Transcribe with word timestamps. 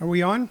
Are 0.00 0.06
we 0.06 0.22
on? 0.22 0.48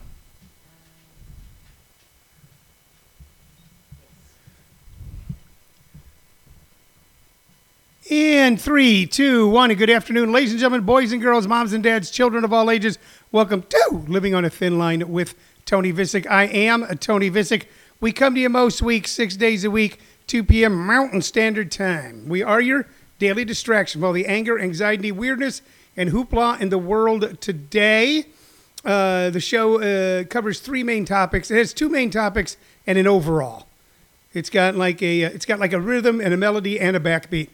In 8.10 8.58
three, 8.58 9.06
two, 9.06 9.48
one, 9.48 9.70
and 9.72 9.80
good 9.80 9.90
afternoon, 9.90 10.34
ladies 10.34 10.52
and 10.52 10.60
gentlemen, 10.60 10.86
boys 10.86 11.14
and 11.14 11.22
girls, 11.22 11.48
moms 11.48 11.72
and 11.72 11.82
dads, 11.82 12.12
children 12.12 12.44
of 12.44 12.52
all 12.52 12.70
ages. 12.70 13.00
Welcome 13.32 13.62
to 13.64 14.04
Living 14.10 14.36
on 14.36 14.44
a 14.44 14.50
Thin 14.50 14.78
Line 14.78 15.10
with 15.10 15.34
Tony 15.66 15.94
Vicich. 15.94 16.28
I 16.30 16.44
am 16.48 16.86
Tony 16.98 17.32
Vicich. 17.32 17.68
We 18.02 18.12
come 18.12 18.36
to 18.36 18.42
you 18.42 18.50
most 18.50 18.82
weeks, 18.82 19.12
six 19.12 19.38
days 19.38 19.64
a 19.64 19.72
week, 19.72 20.02
2 20.28 20.44
p.m. 20.44 20.76
Mountain 20.86 21.22
Standard 21.22 21.72
Time. 21.72 22.28
We 22.28 22.44
are 22.44 22.60
your 22.60 22.86
daily 23.18 23.46
distraction 23.46 24.02
from 24.02 24.08
all 24.08 24.14
the 24.14 24.26
anger, 24.26 24.60
anxiety, 24.60 25.14
weirdness, 25.14 25.62
and 25.96 26.12
hoopla 26.12 26.60
in 26.60 26.68
the 26.68 26.78
world 26.78 27.40
today. 27.40 28.26
Uh, 28.88 29.30
the 29.32 29.42
show 29.42 29.82
uh, 29.82 30.24
covers 30.24 30.62
three 30.62 30.82
main 30.82 31.04
topics. 31.04 31.52
It 31.52 31.58
has 31.58 31.74
two 31.74 31.90
main 31.90 32.10
topics 32.10 32.56
and 32.88 32.98
an 32.98 33.06
overall. 33.06 33.68
It's 34.34 34.50
got 34.50 34.76
like 34.76 35.02
a 35.02 35.24
it's 35.24 35.46
got 35.46 35.60
like 35.60 35.74
a 35.74 35.80
rhythm 35.82 36.22
and 36.22 36.34
a 36.34 36.38
melody 36.38 36.80
and 36.80 36.96
a 36.96 37.00
backbeat. 37.02 37.50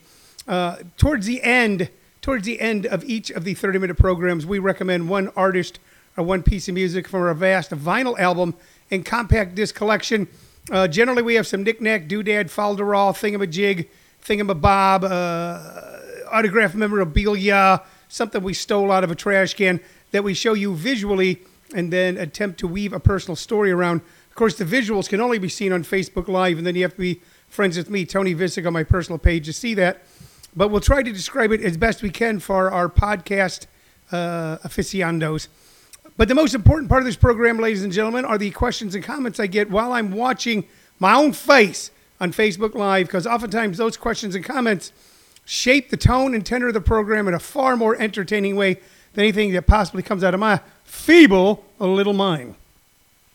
Uh, 0.48 0.78
towards 0.96 1.26
the 1.26 1.42
end, 1.42 1.90
towards 2.22 2.46
the 2.46 2.62
end 2.62 2.86
of 2.86 3.04
each 3.06 3.32
of 3.32 3.46
the 3.46 3.56
30 3.56 3.80
minute 3.80 3.98
programs, 3.98 4.46
we 4.46 4.60
recommend 4.60 5.10
one 5.10 5.30
artist 5.36 5.80
or 6.18 6.24
one 6.24 6.44
piece 6.44 6.68
of 6.68 6.76
music 6.76 7.08
from 7.08 7.22
our 7.22 7.34
vast 7.34 7.72
vinyl 7.72 8.18
album 8.20 8.54
and 8.92 9.04
compact 9.04 9.56
disc 9.56 9.74
collection. 9.74 10.28
Uh, 10.70 10.88
generally, 10.88 11.24
we 11.24 11.34
have 11.34 11.48
some 11.48 11.64
knickknack, 11.64 12.08
doodad, 12.08 12.46
falderall, 12.46 13.12
thingamajig, 13.12 13.88
thingamabob, 14.24 15.04
uh, 15.04 16.30
autograph 16.32 16.76
memorabilia, 16.76 17.82
something 18.08 18.44
we 18.44 18.54
stole 18.54 18.92
out 18.92 19.04
of 19.04 19.10
a 19.10 19.16
trash 19.16 19.56
can 19.56 19.80
that 20.14 20.24
we 20.24 20.34
show 20.34 20.54
you 20.54 20.74
visually 20.74 21.42
and 21.76 21.92
then 21.92 22.16
attempt 22.16 22.58
to 22.60 22.68
weave 22.68 22.94
a 22.94 23.00
personal 23.02 23.36
story 23.36 23.72
around. 23.72 24.00
Of 24.30 24.36
course, 24.36 24.58
the 24.58 24.66
visuals 24.66 25.10
can 25.10 25.20
only 25.20 25.40
be 25.40 25.50
seen 25.50 25.74
on 25.74 25.84
Facebook 25.84 26.30
Live, 26.30 26.58
and 26.58 26.66
then 26.66 26.76
you 26.76 26.84
have 26.84 26.94
to 26.94 27.02
be 27.02 27.22
friends 27.50 27.76
with 27.76 27.90
me, 27.90 28.06
Tony 28.06 28.34
Vicich, 28.34 28.66
on 28.66 28.72
my 28.72 28.84
personal 28.84 29.20
page 29.20 29.46
to 29.46 29.54
see 29.54 29.74
that 29.74 30.04
but 30.56 30.70
we'll 30.70 30.82
try 30.82 31.02
to 31.04 31.12
describe 31.12 31.52
it 31.52 31.62
as 31.62 31.78
best 31.78 32.02
we 32.02 32.10
can 32.10 32.40
for 32.40 32.72
our 32.72 32.90
podcast 32.90 33.66
uh, 34.12 34.58
aficionados. 34.64 35.50
But 36.16 36.28
the 36.28 36.36
most 36.36 36.54
important 36.54 36.90
part 36.90 37.02
of 37.02 37.06
this 37.06 37.16
program, 37.16 37.58
ladies 37.58 37.84
and 37.84 37.92
gentlemen, 37.92 38.26
are 38.26 38.38
the 38.38 38.52
questions 38.52 38.94
and 38.94 39.04
comments 39.04 39.40
I 39.40 39.48
get 39.48 39.70
while 39.70 39.94
I'm 39.94 40.12
watching 40.12 40.66
my 41.00 41.14
own 41.14 41.34
face 41.34 41.90
on 42.22 42.32
Facebook 42.32 42.76
Live, 42.76 43.08
because 43.08 43.26
oftentimes 43.26 43.78
those 43.78 43.98
questions 43.98 44.36
and 44.36 44.46
comments 44.46 44.94
shape 45.46 45.90
the 45.90 45.98
tone 45.98 46.36
and 46.36 46.46
tenor 46.46 46.68
of 46.68 46.74
the 46.74 46.82
program 46.82 47.28
in 47.28 47.34
a 47.34 47.40
far 47.40 47.76
more 47.76 48.00
entertaining 48.00 48.56
way 48.56 48.80
than 49.14 49.24
anything 49.24 49.54
that 49.54 49.68
possibly 49.68 50.04
comes 50.04 50.24
out 50.24 50.34
of 50.34 50.40
my 50.40 50.60
feeble 50.84 51.64
little 51.80 52.14
mind. 52.14 52.56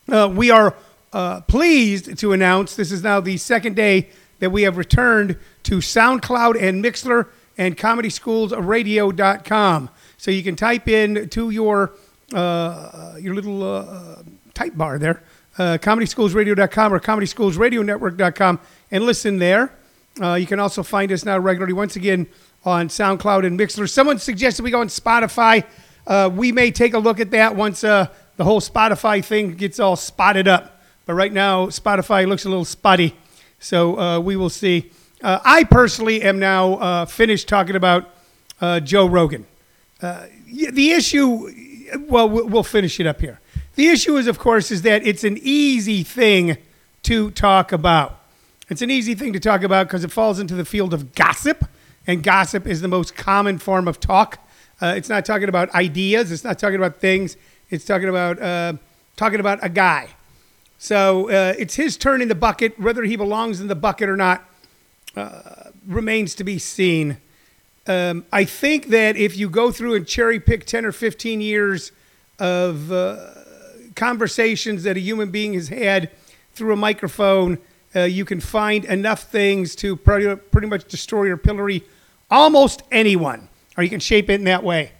Uh, 0.07 0.31
we 0.33 0.51
are 0.51 0.75
uh, 1.13 1.41
pleased 1.41 2.17
to 2.17 2.33
announce 2.33 2.75
this 2.75 2.91
is 2.91 3.03
now 3.03 3.19
the 3.19 3.37
second 3.37 3.75
day 3.75 4.09
that 4.39 4.49
we 4.51 4.63
have 4.63 4.77
returned 4.77 5.37
to 5.63 5.77
SoundCloud 5.77 6.61
and 6.61 6.83
Mixlr 6.83 7.27
and 7.57 7.77
ComedySchoolsRadio.com. 7.77 9.89
So 10.17 10.31
you 10.31 10.43
can 10.43 10.55
type 10.55 10.87
in 10.87 11.29
to 11.29 11.49
your 11.49 11.91
uh, 12.33 13.15
your 13.19 13.33
little 13.33 13.63
uh, 13.63 14.17
type 14.53 14.77
bar 14.77 14.99
there, 14.99 15.23
uh, 15.57 15.79
ComedySchoolsRadio.com 15.81 16.93
or 16.93 16.99
ComedySchoolsRadioNetwork.com 16.99 18.59
and 18.91 19.03
listen 19.03 19.39
there. 19.39 19.73
Uh, 20.21 20.35
you 20.35 20.45
can 20.45 20.59
also 20.59 20.83
find 20.83 21.11
us 21.11 21.25
now 21.25 21.39
regularly, 21.39 21.73
once 21.73 21.95
again, 21.95 22.27
on 22.65 22.89
SoundCloud 22.89 23.45
and 23.45 23.59
Mixlr. 23.59 23.89
Someone 23.89 24.19
suggested 24.19 24.63
we 24.63 24.71
go 24.71 24.81
on 24.81 24.87
Spotify. 24.87 25.63
Uh, 26.05 26.29
we 26.33 26.51
may 26.51 26.71
take 26.71 26.93
a 26.93 26.99
look 26.99 27.19
at 27.19 27.31
that 27.31 27.55
once 27.55 27.83
uh, 27.83 28.07
the 28.37 28.43
whole 28.43 28.61
Spotify 28.61 29.23
thing 29.23 29.53
gets 29.55 29.79
all 29.79 29.95
spotted 29.95 30.47
up. 30.47 30.81
But 31.05 31.13
right 31.13 31.31
now, 31.31 31.67
Spotify 31.67 32.27
looks 32.27 32.45
a 32.45 32.49
little 32.49 32.65
spotty. 32.65 33.15
So 33.59 33.99
uh, 33.99 34.19
we 34.19 34.35
will 34.35 34.49
see. 34.49 34.91
Uh, 35.21 35.39
I 35.43 35.63
personally 35.65 36.21
am 36.21 36.39
now 36.39 36.73
uh, 36.75 37.05
finished 37.05 37.47
talking 37.47 37.75
about 37.75 38.09
uh, 38.61 38.79
Joe 38.79 39.05
Rogan. 39.05 39.45
The 40.01 40.91
issue, 40.91 41.87
well, 42.07 42.29
we'll 42.29 42.63
finish 42.63 42.99
it 42.99 43.05
up 43.05 43.19
here. 43.19 43.39
The 43.75 43.87
issue 43.87 44.17
is, 44.17 44.27
of 44.27 44.39
course, 44.39 44.71
is 44.71 44.81
that 44.83 45.05
it's 45.05 45.23
an 45.23 45.37
easy 45.41 46.03
thing 46.03 46.57
to 47.03 47.31
talk 47.31 47.71
about. 47.71 48.19
It's 48.69 48.81
an 48.81 48.91
easy 48.91 49.15
thing 49.15 49.33
to 49.33 49.39
talk 49.39 49.63
about 49.63 49.87
because 49.87 50.03
it 50.03 50.11
falls 50.11 50.39
into 50.39 50.55
the 50.55 50.65
field 50.65 50.93
of 50.93 51.15
gossip, 51.15 51.65
and 52.09 52.23
gossip 52.23 52.65
is 52.65 52.81
the 52.81 52.87
most 52.87 53.15
common 53.15 53.59
form 53.59 53.87
of 53.87 53.99
talk. 53.99 54.39
Uh, 54.81 54.95
it's 54.97 55.09
not 55.09 55.25
talking 55.25 55.47
about 55.47 55.69
ideas. 55.75 56.31
It's 56.31 56.43
not 56.43 56.57
talking 56.57 56.77
about 56.77 56.99
things. 56.99 57.37
It's 57.69 57.85
talking 57.85 58.09
about 58.09 58.39
talking 59.15 59.39
about 59.39 59.59
a 59.61 59.69
guy. 59.69 60.07
So 60.79 61.29
uh, 61.29 61.53
it's 61.59 61.75
his 61.75 61.97
turn 61.97 62.23
in 62.23 62.27
the 62.27 62.35
bucket. 62.35 62.79
Whether 62.79 63.03
he 63.03 63.15
belongs 63.15 63.61
in 63.61 63.67
the 63.67 63.75
bucket 63.75 64.09
or 64.09 64.17
not 64.17 64.43
uh, 65.15 65.69
remains 65.85 66.33
to 66.35 66.43
be 66.43 66.57
seen. 66.57 67.17
Um, 67.85 68.25
I 68.33 68.43
think 68.43 68.87
that 68.87 69.15
if 69.15 69.37
you 69.37 69.47
go 69.47 69.71
through 69.71 69.93
and 69.93 70.07
cherry 70.07 70.39
pick 70.39 70.65
10 70.65 70.85
or 70.85 70.91
15 70.91 71.41
years 71.41 71.91
of 72.39 72.91
uh, 72.91 73.17
conversations 73.95 74.81
that 74.81 74.97
a 74.97 74.99
human 74.99 75.29
being 75.29 75.53
has 75.53 75.67
had 75.67 76.09
through 76.53 76.73
a 76.73 76.77
microphone, 76.77 77.59
uh, 77.95 78.01
you 78.01 78.25
can 78.25 78.39
find 78.39 78.85
enough 78.85 79.23
things 79.23 79.75
to 79.75 79.95
pretty, 79.95 80.35
pretty 80.35 80.67
much 80.67 80.85
destroy 80.85 81.29
or 81.29 81.37
pillory 81.37 81.83
almost 82.29 82.83
anyone, 82.91 83.49
or 83.77 83.83
you 83.83 83.89
can 83.89 83.99
shape 83.99 84.29
it 84.29 84.35
in 84.35 84.43
that 84.45 84.63
way. 84.63 84.91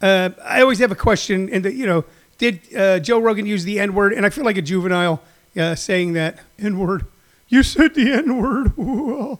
Uh, 0.00 0.30
I 0.44 0.60
always 0.60 0.78
have 0.80 0.92
a 0.92 0.96
question, 0.96 1.48
and 1.50 1.64
you 1.64 1.86
know, 1.86 2.04
did 2.38 2.60
uh, 2.76 2.98
Joe 2.98 3.18
Rogan 3.18 3.46
use 3.46 3.64
the 3.64 3.80
N 3.80 3.94
word? 3.94 4.12
And 4.12 4.26
I 4.26 4.30
feel 4.30 4.44
like 4.44 4.58
a 4.58 4.62
juvenile 4.62 5.22
uh, 5.56 5.74
saying 5.74 6.12
that 6.14 6.38
N 6.58 6.78
word. 6.78 7.06
You 7.48 7.62
said 7.62 7.94
the 7.94 8.12
N 8.12 8.36
word. 8.36 9.38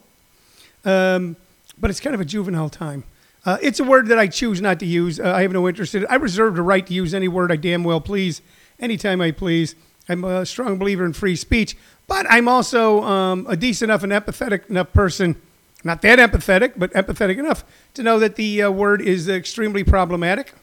um, 0.85 1.35
but 1.77 1.89
it's 1.89 1.99
kind 1.99 2.13
of 2.13 2.21
a 2.21 2.25
juvenile 2.25 2.69
time. 2.69 3.03
Uh, 3.45 3.57
it's 3.61 3.79
a 3.79 3.83
word 3.83 4.07
that 4.07 4.17
I 4.17 4.27
choose 4.27 4.59
not 4.59 4.79
to 4.79 4.85
use. 4.87 5.19
Uh, 5.19 5.31
I 5.31 5.43
have 5.43 5.51
no 5.51 5.67
interest 5.67 5.93
in 5.93 6.03
it. 6.03 6.07
I 6.09 6.15
reserve 6.15 6.55
the 6.55 6.63
right 6.63 6.85
to 6.87 6.93
use 6.93 7.13
any 7.13 7.27
word 7.27 7.51
I 7.51 7.57
damn 7.57 7.83
well 7.83 8.01
please, 8.01 8.41
anytime 8.79 9.21
I 9.21 9.31
please. 9.31 9.75
I'm 10.09 10.23
a 10.23 10.45
strong 10.45 10.77
believer 10.77 11.05
in 11.05 11.13
free 11.13 11.35
speech, 11.35 11.75
but 12.07 12.25
I'm 12.29 12.47
also 12.47 13.03
um, 13.03 13.45
a 13.47 13.55
decent 13.55 13.89
enough 13.89 14.03
and 14.03 14.11
empathetic 14.11 14.69
enough 14.69 14.93
person, 14.93 15.39
not 15.85 16.01
that 16.01 16.17
empathetic, 16.17 16.73
but 16.75 16.91
empathetic 16.93 17.37
enough 17.37 17.63
to 17.93 18.01
know 18.01 18.17
that 18.17 18.35
the 18.35 18.63
uh, 18.63 18.71
word 18.71 19.01
is 19.01 19.29
extremely 19.29 19.83
problematic. 19.83 20.53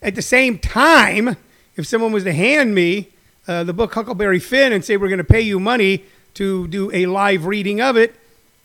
At 0.00 0.14
the 0.14 0.22
same 0.22 0.58
time, 0.58 1.36
if 1.76 1.86
someone 1.86 2.12
was 2.12 2.24
to 2.24 2.32
hand 2.32 2.74
me 2.74 3.10
uh, 3.46 3.64
the 3.64 3.74
book 3.74 3.92
Huckleberry 3.92 4.38
Finn 4.38 4.72
and 4.72 4.82
say 4.82 4.96
we're 4.96 5.08
going 5.08 5.18
to 5.18 5.24
pay 5.24 5.42
you 5.42 5.60
money 5.60 6.04
to 6.34 6.66
do 6.68 6.90
a 6.94 7.04
live 7.04 7.44
reading 7.44 7.82
of 7.82 7.98
it, 7.98 8.14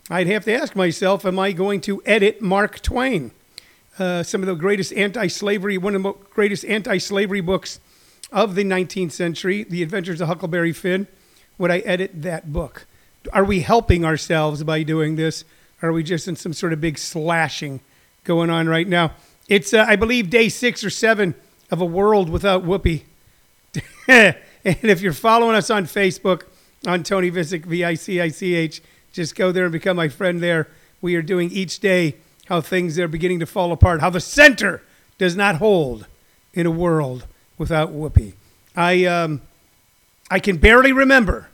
I'd 0.10 0.28
have 0.28 0.46
to 0.46 0.54
ask 0.54 0.74
myself, 0.74 1.26
am 1.26 1.38
I 1.38 1.52
going 1.52 1.82
to 1.82 2.02
edit 2.06 2.42
Mark 2.42 2.82
Twain? 2.82 3.32
Uh, 4.00 4.24
some 4.24 4.42
of 4.42 4.48
the 4.48 4.56
greatest 4.56 4.94
anti-slavery, 4.94 5.78
one 5.78 5.96
of 5.96 6.04
the 6.04 6.14
greatest 6.34 6.64
anti-slavery 6.64 7.42
books 7.42 7.82
of 8.32 8.56
the 8.56 8.64
19th 8.64 9.12
century, 9.12 9.64
The 9.64 9.84
Adventures 9.84 10.22
of 10.22 10.30
Huckleberry 10.30 10.72
Finn. 10.72 11.08
Would 11.58 11.72
I 11.72 11.80
edit 11.80 12.22
that 12.22 12.54
book? 12.54 12.86
Are 13.34 13.44
we 13.44 13.60
helping 13.60 14.06
ourselves 14.06 14.64
by 14.64 14.84
doing 14.84 15.18
this? 15.18 15.44
Are 15.82 15.92
we 15.92 16.04
just 16.04 16.28
in 16.28 16.36
some 16.36 16.54
sort 16.54 16.74
of 16.74 16.82
big 16.82 16.98
slashing 16.98 17.80
going 18.24 18.50
on 18.50 18.68
right 18.68 18.88
now? 18.88 19.14
It's, 19.48 19.74
uh, 19.74 19.86
I 19.88 19.96
believe, 19.96 20.30
day 20.30 20.50
six 20.50 20.84
or 20.84 20.90
seven 20.90 21.36
of 21.72 21.82
a 21.82 21.86
world 21.86 22.30
without 22.30 22.64
Whoopi. 22.64 23.04
and 24.08 24.36
if 24.64 25.02
you're 25.02 25.14
following 25.14 25.56
us 25.56 25.70
on 25.70 25.86
Facebook, 25.86 26.44
on 26.86 27.04
Tony 27.04 27.32
Vicich, 27.32 27.66
V 27.66 27.84
I 27.84 27.94
C 27.96 28.22
I 28.22 28.30
C 28.30 28.56
H, 28.56 28.82
just 29.12 29.36
go 29.36 29.52
there 29.52 29.66
and 29.66 29.72
become 29.72 29.98
my 29.98 30.08
friend 30.08 30.42
there. 30.42 30.68
We 31.02 31.16
are 31.16 31.22
doing 31.22 31.52
each 31.52 31.80
day 31.80 32.16
how 32.46 32.62
things 32.62 32.98
are 33.00 33.08
beginning 33.08 33.40
to 33.40 33.46
fall 33.46 33.72
apart, 33.72 34.02
how 34.02 34.10
the 34.10 34.20
center 34.20 34.82
does 35.18 35.36
not 35.36 35.56
hold 35.56 36.08
in 36.54 36.66
a 36.66 36.72
world 36.72 37.26
without 37.58 37.94
Whoopi. 37.94 38.34
I, 38.76 39.06
um, 39.06 39.42
I 40.32 40.40
can 40.40 40.58
barely 40.58 40.92
remember 40.92 41.50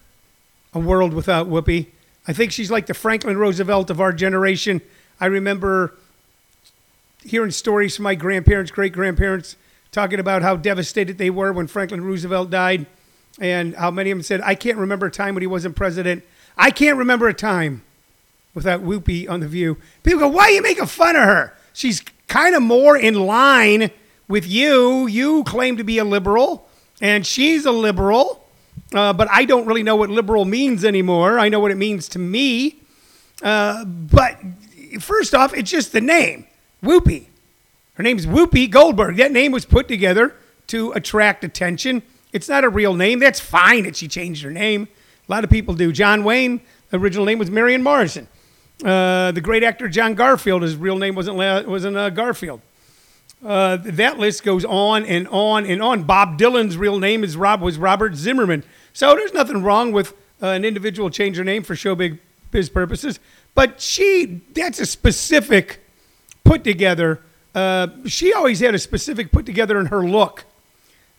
a 0.74 0.80
world 0.80 1.14
without 1.14 1.48
Whoopi. 1.48 1.88
I 2.28 2.34
think 2.34 2.52
she's 2.52 2.72
like 2.72 2.88
the 2.88 2.94
Franklin 2.94 3.38
Roosevelt 3.38 3.90
of 3.90 4.02
our 4.02 4.12
generation. 4.12 4.82
I 5.20 5.28
remember 5.28 5.94
hearing 7.24 7.52
stories 7.52 7.96
from 7.96 8.04
my 8.04 8.16
grandparents, 8.16 8.72
great 8.72 8.94
grandparents, 8.94 9.56
talking 9.92 10.20
about 10.20 10.42
how 10.42 10.56
devastated 10.56 11.18
they 11.18 11.30
were 11.30 11.54
when 11.54 11.68
Franklin 11.68 12.04
Roosevelt 12.04 12.50
died 12.50 12.86
and 13.40 13.76
how 13.76 13.92
many 13.92 14.12
of 14.12 14.18
them 14.18 14.24
said, 14.24 14.42
I 14.42 14.56
can't 14.56 14.78
remember 14.78 15.08
a 15.08 15.12
time 15.12 15.36
when 15.36 15.42
he 15.42 15.48
wasn't 15.48 15.76
president. 15.76 16.24
I 16.58 16.72
can't 16.72 16.98
remember 16.98 17.28
a 17.28 17.34
time 17.34 17.84
without 18.54 18.82
Whoopi 18.82 19.30
on 19.30 19.42
The 19.42 19.48
View. 19.48 19.78
People 20.04 20.20
go, 20.20 20.28
why 20.30 20.46
are 20.46 20.52
you 20.52 20.62
making 20.62 20.86
fun 20.86 21.16
of 21.16 21.24
her? 21.24 21.54
She's 21.74 22.02
kind 22.28 22.56
of 22.56 22.62
more 22.62 22.98
in 22.98 23.16
line 23.16 23.92
with 24.28 24.48
you. 24.48 25.08
You 25.08 25.44
claim 25.44 25.78
to 25.78 25.84
be 25.84 25.98
a 25.98 26.06
liberal, 26.06 26.68
and 27.02 27.26
she's 27.26 27.66
a 27.66 27.72
liberal, 27.72 28.45
uh, 28.94 29.14
but 29.14 29.28
I 29.32 29.46
don't 29.46 29.66
really 29.66 29.84
know 29.84 29.96
what 29.96 30.10
liberal 30.10 30.46
means 30.46 30.86
anymore. 30.86 31.40
I 31.40 31.50
know 31.50 31.60
what 31.60 31.72
it 31.72 31.78
means 31.78 32.08
to 32.10 32.20
me. 32.20 32.78
Uh, 33.42 33.84
but 33.86 34.40
first 35.00 35.36
off, 35.36 35.54
it's 35.54 35.70
just 35.70 35.92
the 35.92 36.02
name, 36.02 36.48
Whoopi. 36.84 37.26
Her 37.96 38.04
name's 38.04 38.26
Whoopi 38.26 38.70
Goldberg. 38.70 39.18
That 39.18 39.32
name 39.32 39.52
was 39.52 39.66
put 39.66 39.88
together 39.88 40.36
to 40.68 40.92
attract 40.92 41.44
attention. 41.44 42.04
It's 42.34 42.50
not 42.50 42.64
a 42.64 42.70
real 42.70 42.94
name. 42.94 43.20
That's 43.20 43.40
fine 43.40 43.84
that 43.84 43.96
she 43.96 44.08
changed 44.08 44.44
her 44.44 44.52
name. 44.52 44.88
A 45.28 45.32
lot 45.32 45.44
of 45.44 45.50
people 45.50 45.74
do. 45.74 45.92
John 45.92 46.24
Wayne, 46.24 46.62
the 46.90 46.98
original 46.98 47.26
name 47.26 47.40
was 47.40 47.50
Marion 47.50 47.82
Morrison. 47.82 48.28
Uh, 48.84 49.32
the 49.32 49.42
great 49.42 49.64
actor 49.64 49.88
John 49.88 50.16
Garfield, 50.16 50.62
his 50.62 50.76
real 50.76 50.98
name 50.98 51.16
wasn't 51.16 51.38
wasn't 51.68 51.96
uh, 51.96 52.10
Garfield. 52.10 52.62
Uh, 53.44 53.78
that 53.78 54.18
list 54.18 54.44
goes 54.44 54.66
on 54.66 55.06
and 55.06 55.28
on 55.28 55.66
and 55.66 55.82
on. 55.82 56.04
Bob 56.04 56.40
Dylan's 56.40 56.78
real 56.78 57.00
name 57.00 57.24
is 57.24 57.38
Rob 57.38 57.62
was 57.62 57.78
Robert 57.78 58.16
Zimmerman. 58.16 58.64
So 58.94 59.16
there's 59.16 59.34
nothing 59.34 59.62
wrong 59.62 59.92
with 59.92 60.14
uh, 60.42 60.48
an 60.48 60.66
individual 60.66 61.10
change 61.10 61.36
their 61.36 61.46
name 61.46 61.64
for 61.64 61.76
showbiz 61.76 62.20
purposes. 62.74 63.20
But 63.54 63.82
she, 63.82 64.42
that's 64.54 64.80
a 64.80 64.86
specific 64.86 65.82
put 66.44 66.64
together. 66.64 67.22
Uh, 67.54 67.88
she 68.06 68.34
always 68.34 68.60
had 68.60 68.76
a 68.76 68.80
specific 68.80 69.32
put 69.32 69.46
together 69.46 69.80
in 69.80 69.88
her 69.88 70.06
look. 70.06 70.46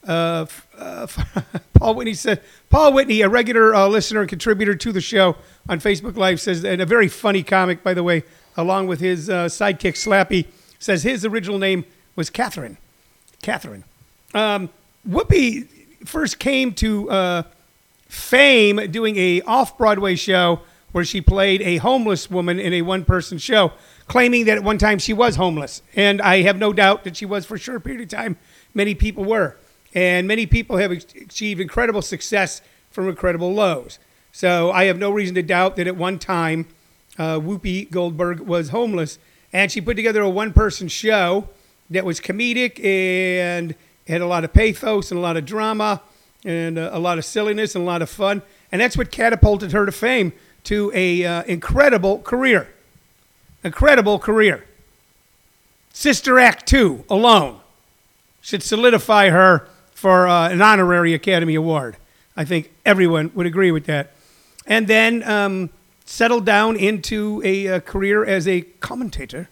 Uh, 0.07 0.47
uh, 0.79 1.07
Paul 1.75 1.97
Whitney 1.97 2.15
said, 2.15 2.43
Paul 2.71 2.93
Whitney, 2.93 3.23
a 3.23 3.29
regular 3.29 3.75
uh, 3.75 3.89
listener 3.89 4.21
and 4.21 4.29
contributor 4.29 4.75
to 4.75 4.93
the 4.93 5.01
show 5.01 5.37
on 5.69 5.81
Facebook 5.81 6.17
Live, 6.17 6.41
says, 6.41 6.65
and 6.65 6.81
a 6.81 6.87
very 6.87 7.09
funny 7.09 7.43
comic, 7.43 7.83
by 7.83 7.95
the 7.95 8.03
way, 8.03 8.23
along 8.57 8.87
with 8.87 9.01
his 9.01 9.29
uh, 9.29 9.47
sidekick 9.47 9.95
Slappy, 9.95 10.47
says 10.79 11.03
his 11.03 11.25
original 11.25 11.59
name 11.59 11.85
was 12.17 12.31
Catherine. 12.31 12.79
Catherine. 13.43 13.85
Um, 14.35 14.71
Whoopi 15.09 15.69
first 16.05 16.39
came 16.39 16.73
to 16.75 17.11
uh, 17.11 17.43
fame 18.09 18.91
doing 18.91 19.17
a 19.17 19.43
off-Broadway 19.43 20.17
show 20.17 20.61
where 20.93 21.05
she 21.05 21.21
played 21.21 21.61
a 21.63 21.77
homeless 21.77 22.31
woman 22.31 22.59
in 22.59 22.73
a 22.73 22.83
one-person 22.83 23.37
show, 23.39 23.73
claiming 24.09 24.47
that 24.47 24.57
at 24.57 24.65
one 24.65 24.79
time 24.79 24.99
she 24.99 25.13
was 25.13 25.37
homeless. 25.37 25.83
And 25.95 26.23
I 26.23 26.43
have 26.43 26.57
no 26.57 26.73
doubt 26.73 27.05
that 27.05 27.17
she 27.17 27.27
was 27.27 27.45
for 27.45 27.57
a 27.57 27.59
short 27.59 27.85
period 27.85 28.03
of 28.03 28.09
time. 28.09 28.37
Many 28.73 28.95
people 28.95 29.25
were. 29.25 29.57
And 29.95 30.27
many 30.27 30.47
people 30.47 30.79
have 30.79 30.91
achieved 30.91 31.61
incredible 31.61 32.03
success 32.03 32.63
from 32.91 33.09
incredible 33.09 33.53
lows. 33.53 33.99
So 34.33 34.71
I 34.71 34.85
have 34.85 34.99
no 34.99 35.11
reason 35.11 35.35
to 35.35 35.43
doubt 35.43 35.77
that 35.77 35.87
at 35.87 35.97
one 35.97 36.19
time 36.19 36.67
uh, 37.19 37.41
Whoopi 37.41 37.91
Goldberg 37.91 38.41
was 38.41 38.71
homeless. 38.71 39.19
And 39.53 39.71
she 39.71 39.81
put 39.81 39.97
together 39.97 40.23
a 40.23 40.31
one 40.31 40.53
person 40.53 40.89
show 40.89 41.49
that 41.91 42.05
was 42.05 42.21
comedic 42.21 42.83
and 42.85 43.75
had 44.07 44.21
a 44.21 44.27
lot 44.27 44.45
of 44.45 44.53
pathos 44.53 45.11
and 45.11 45.19
a 45.19 45.21
lot 45.21 45.37
of 45.37 45.45
drama 45.45 46.01
and 46.45 46.79
a, 46.79 46.93
uh, 46.93 46.99
a 46.99 47.01
lot 47.01 47.19
of 47.19 47.25
silliness 47.25 47.75
and 47.75 47.83
a 47.83 47.87
lot 47.87 48.03
of 48.03 48.11
fun. 48.11 48.43
And 48.71 48.81
that's 48.81 48.97
what 48.97 49.11
catapulted 49.11 49.73
her 49.73 49.87
to 49.87 49.93
fame 49.93 50.33
to 50.65 50.91
a 50.95 51.25
uh, 51.25 51.43
incredible 51.45 52.19
career. 52.19 52.69
Incredible 53.63 54.19
career. 54.19 54.65
Sister 55.93 56.39
Act 56.39 56.67
2 56.67 57.05
alone 57.09 57.61
should 58.41 58.63
solidify 58.63 59.31
her 59.31 59.69
for 59.93 60.29
uh, 60.29 60.49
an 60.51 60.61
honorary 60.61 61.15
Academy 61.15 61.55
Award. 61.55 61.97
I 62.37 62.45
think 62.45 62.71
everyone 62.85 63.31
would 63.35 63.47
agree 63.47 63.73
with 63.73 63.87
that. 63.87 64.13
And 64.67 64.87
then 64.87 65.23
um, 65.23 65.71
settled 66.05 66.45
down 66.45 66.77
into 66.77 67.41
a, 67.45 67.67
a, 67.67 67.81
career 67.81 68.25
as 68.25 68.47
a 68.47 68.61
commentator, 68.61 69.49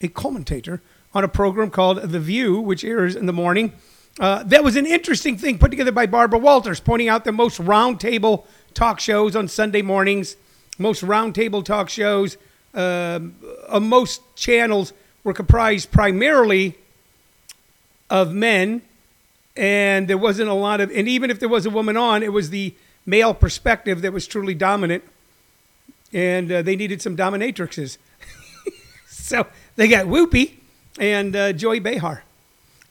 a 0.00 0.08
commentator 0.08 0.82
on 1.16 1.24
a 1.24 1.28
program 1.28 1.70
called 1.70 1.96
The 2.02 2.20
View, 2.20 2.60
which 2.60 2.84
airs 2.84 3.16
in 3.16 3.24
the 3.24 3.32
morning. 3.32 3.72
Uh, 4.20 4.42
that 4.42 4.62
was 4.62 4.76
an 4.76 4.84
interesting 4.84 5.38
thing 5.38 5.56
put 5.58 5.70
together 5.70 5.90
by 5.90 6.04
Barbara 6.04 6.38
Walters, 6.38 6.78
pointing 6.78 7.08
out 7.08 7.24
the 7.24 7.32
most 7.32 7.58
roundtable 7.58 8.44
talk 8.74 9.00
shows 9.00 9.34
on 9.34 9.48
Sunday 9.48 9.80
mornings, 9.80 10.36
most 10.76 11.02
roundtable 11.02 11.64
talk 11.64 11.88
shows 11.88 12.36
uh, 12.74 13.18
on 13.70 13.88
most 13.88 14.20
channels 14.36 14.92
were 15.24 15.32
comprised 15.32 15.90
primarily 15.90 16.76
of 18.10 18.34
men 18.34 18.82
and 19.56 20.08
there 20.08 20.18
wasn't 20.18 20.50
a 20.50 20.54
lot 20.54 20.82
of 20.82 20.90
and 20.90 21.08
even 21.08 21.30
if 21.30 21.40
there 21.40 21.48
was 21.48 21.64
a 21.64 21.70
woman 21.70 21.96
on 21.96 22.22
it 22.22 22.32
was 22.32 22.50
the 22.50 22.74
male 23.06 23.32
perspective 23.32 24.02
that 24.02 24.12
was 24.12 24.26
truly 24.26 24.54
dominant 24.54 25.02
and 26.12 26.52
uh, 26.52 26.60
they 26.60 26.76
needed 26.76 27.00
some 27.00 27.16
dominatrixes 27.16 27.96
so 29.08 29.46
they 29.76 29.88
got 29.88 30.04
whoopi 30.04 30.52
and 30.98 31.34
uh, 31.36 31.52
joy 31.52 31.80
behar 31.80 32.22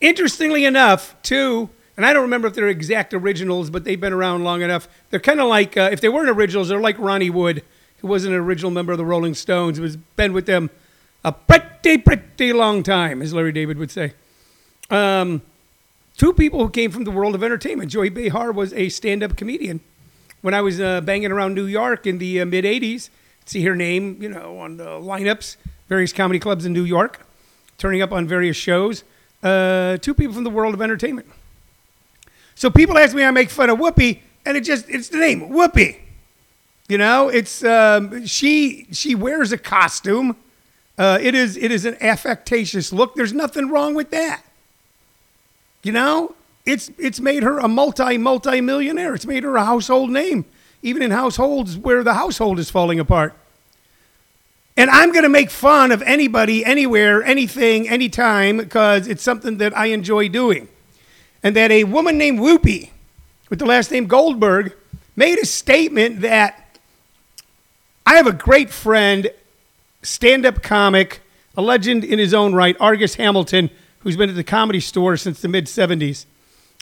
interestingly 0.00 0.64
enough 0.64 1.14
too 1.22 1.68
and 1.96 2.04
i 2.04 2.12
don't 2.12 2.22
remember 2.22 2.48
if 2.48 2.54
they're 2.54 2.68
exact 2.68 3.14
originals 3.14 3.70
but 3.70 3.84
they've 3.84 4.00
been 4.00 4.12
around 4.12 4.44
long 4.44 4.62
enough 4.62 4.88
they're 5.10 5.20
kind 5.20 5.40
of 5.40 5.48
like 5.48 5.76
uh, 5.76 5.88
if 5.92 6.00
they 6.00 6.08
weren't 6.08 6.30
originals 6.30 6.68
they're 6.68 6.80
like 6.80 6.98
ronnie 6.98 7.30
wood 7.30 7.62
who 7.98 8.08
wasn't 8.08 8.32
an 8.32 8.40
original 8.40 8.70
member 8.70 8.92
of 8.92 8.98
the 8.98 9.04
rolling 9.04 9.34
stones 9.34 9.78
who 9.78 9.82
has 9.82 9.96
been 9.96 10.32
with 10.32 10.46
them 10.46 10.70
a 11.24 11.32
pretty 11.32 11.98
pretty 11.98 12.52
long 12.52 12.82
time 12.82 13.22
as 13.22 13.32
larry 13.32 13.52
david 13.52 13.78
would 13.78 13.90
say 13.90 14.12
um, 14.90 15.42
two 16.16 16.32
people 16.32 16.60
who 16.60 16.70
came 16.70 16.90
from 16.90 17.04
the 17.04 17.10
world 17.10 17.34
of 17.34 17.42
entertainment. 17.42 17.90
Joy 17.90 18.10
Behar 18.10 18.52
was 18.52 18.72
a 18.72 18.88
stand 18.88 19.22
up 19.22 19.36
comedian. 19.36 19.80
When 20.42 20.54
I 20.54 20.60
was 20.60 20.80
uh, 20.80 21.00
banging 21.00 21.32
around 21.32 21.54
New 21.54 21.66
York 21.66 22.06
in 22.06 22.18
the 22.18 22.40
uh, 22.40 22.46
mid 22.46 22.64
80s, 22.64 23.10
see 23.44 23.62
her 23.64 23.74
name, 23.74 24.18
you 24.20 24.28
know, 24.28 24.58
on 24.58 24.76
the 24.76 24.86
lineups, 24.86 25.56
various 25.88 26.12
comedy 26.12 26.38
clubs 26.38 26.64
in 26.64 26.72
New 26.72 26.84
York, 26.84 27.25
turning 27.78 28.02
up 28.02 28.12
on 28.12 28.26
various 28.26 28.56
shows. 28.56 29.04
Uh, 29.42 29.96
two 29.98 30.14
people 30.14 30.34
from 30.34 30.44
the 30.44 30.50
world 30.50 30.74
of 30.74 30.82
entertainment. 30.82 31.28
So 32.54 32.70
people 32.70 32.96
ask 32.96 33.14
me, 33.14 33.22
I 33.22 33.30
make 33.30 33.50
fun 33.50 33.70
of 33.70 33.78
Whoopi, 33.78 34.20
and 34.44 34.56
it 34.56 34.62
just, 34.62 34.88
it's 34.88 35.08
the 35.08 35.18
name, 35.18 35.50
Whoopi. 35.50 35.98
You 36.88 36.98
know, 36.98 37.28
it's, 37.28 37.62
um, 37.64 38.26
she, 38.26 38.86
she 38.92 39.14
wears 39.14 39.52
a 39.52 39.58
costume. 39.58 40.36
Uh, 40.96 41.18
it 41.20 41.34
is, 41.34 41.56
it 41.56 41.70
is 41.70 41.84
an 41.84 41.96
affectatious 42.00 42.92
look. 42.92 43.14
There's 43.14 43.32
nothing 43.32 43.68
wrong 43.68 43.94
with 43.94 44.10
that. 44.10 44.42
You 45.82 45.92
know, 45.92 46.34
it's 46.66 46.90
it's 46.98 47.20
made 47.20 47.44
her 47.44 47.60
a 47.60 47.68
multi 47.68 48.18
multi 48.18 48.60
millionaire. 48.60 49.14
It's 49.14 49.24
made 49.24 49.44
her 49.44 49.56
a 49.56 49.64
household 49.64 50.10
name, 50.10 50.44
even 50.82 51.00
in 51.00 51.12
households 51.12 51.78
where 51.78 52.02
the 52.02 52.14
household 52.14 52.58
is 52.58 52.68
falling 52.70 52.98
apart. 52.98 53.34
And 54.76 54.90
I'm 54.90 55.12
going 55.12 55.22
to 55.22 55.30
make 55.30 55.50
fun 55.50 55.90
of 55.90 56.02
anybody, 56.02 56.64
anywhere, 56.64 57.24
anything, 57.24 57.88
anytime, 57.88 58.58
because 58.58 59.08
it's 59.08 59.22
something 59.22 59.58
that 59.58 59.76
I 59.76 59.86
enjoy 59.86 60.28
doing. 60.28 60.68
And 61.42 61.56
that 61.56 61.70
a 61.70 61.84
woman 61.84 62.18
named 62.18 62.38
Whoopi, 62.40 62.90
with 63.48 63.58
the 63.58 63.66
last 63.66 63.90
name 63.90 64.06
Goldberg, 64.06 64.74
made 65.14 65.38
a 65.38 65.46
statement 65.46 66.20
that 66.20 66.78
I 68.04 68.16
have 68.16 68.26
a 68.26 68.32
great 68.32 68.70
friend, 68.70 69.30
stand 70.02 70.44
up 70.44 70.62
comic, 70.62 71.22
a 71.56 71.62
legend 71.62 72.04
in 72.04 72.18
his 72.18 72.34
own 72.34 72.54
right, 72.54 72.76
Argus 72.78 73.14
Hamilton 73.14 73.70
who's 74.06 74.16
been 74.16 74.30
at 74.30 74.36
the 74.36 74.44
comedy 74.44 74.78
store 74.78 75.16
since 75.16 75.40
the 75.40 75.48
mid 75.48 75.66
70s. 75.66 76.26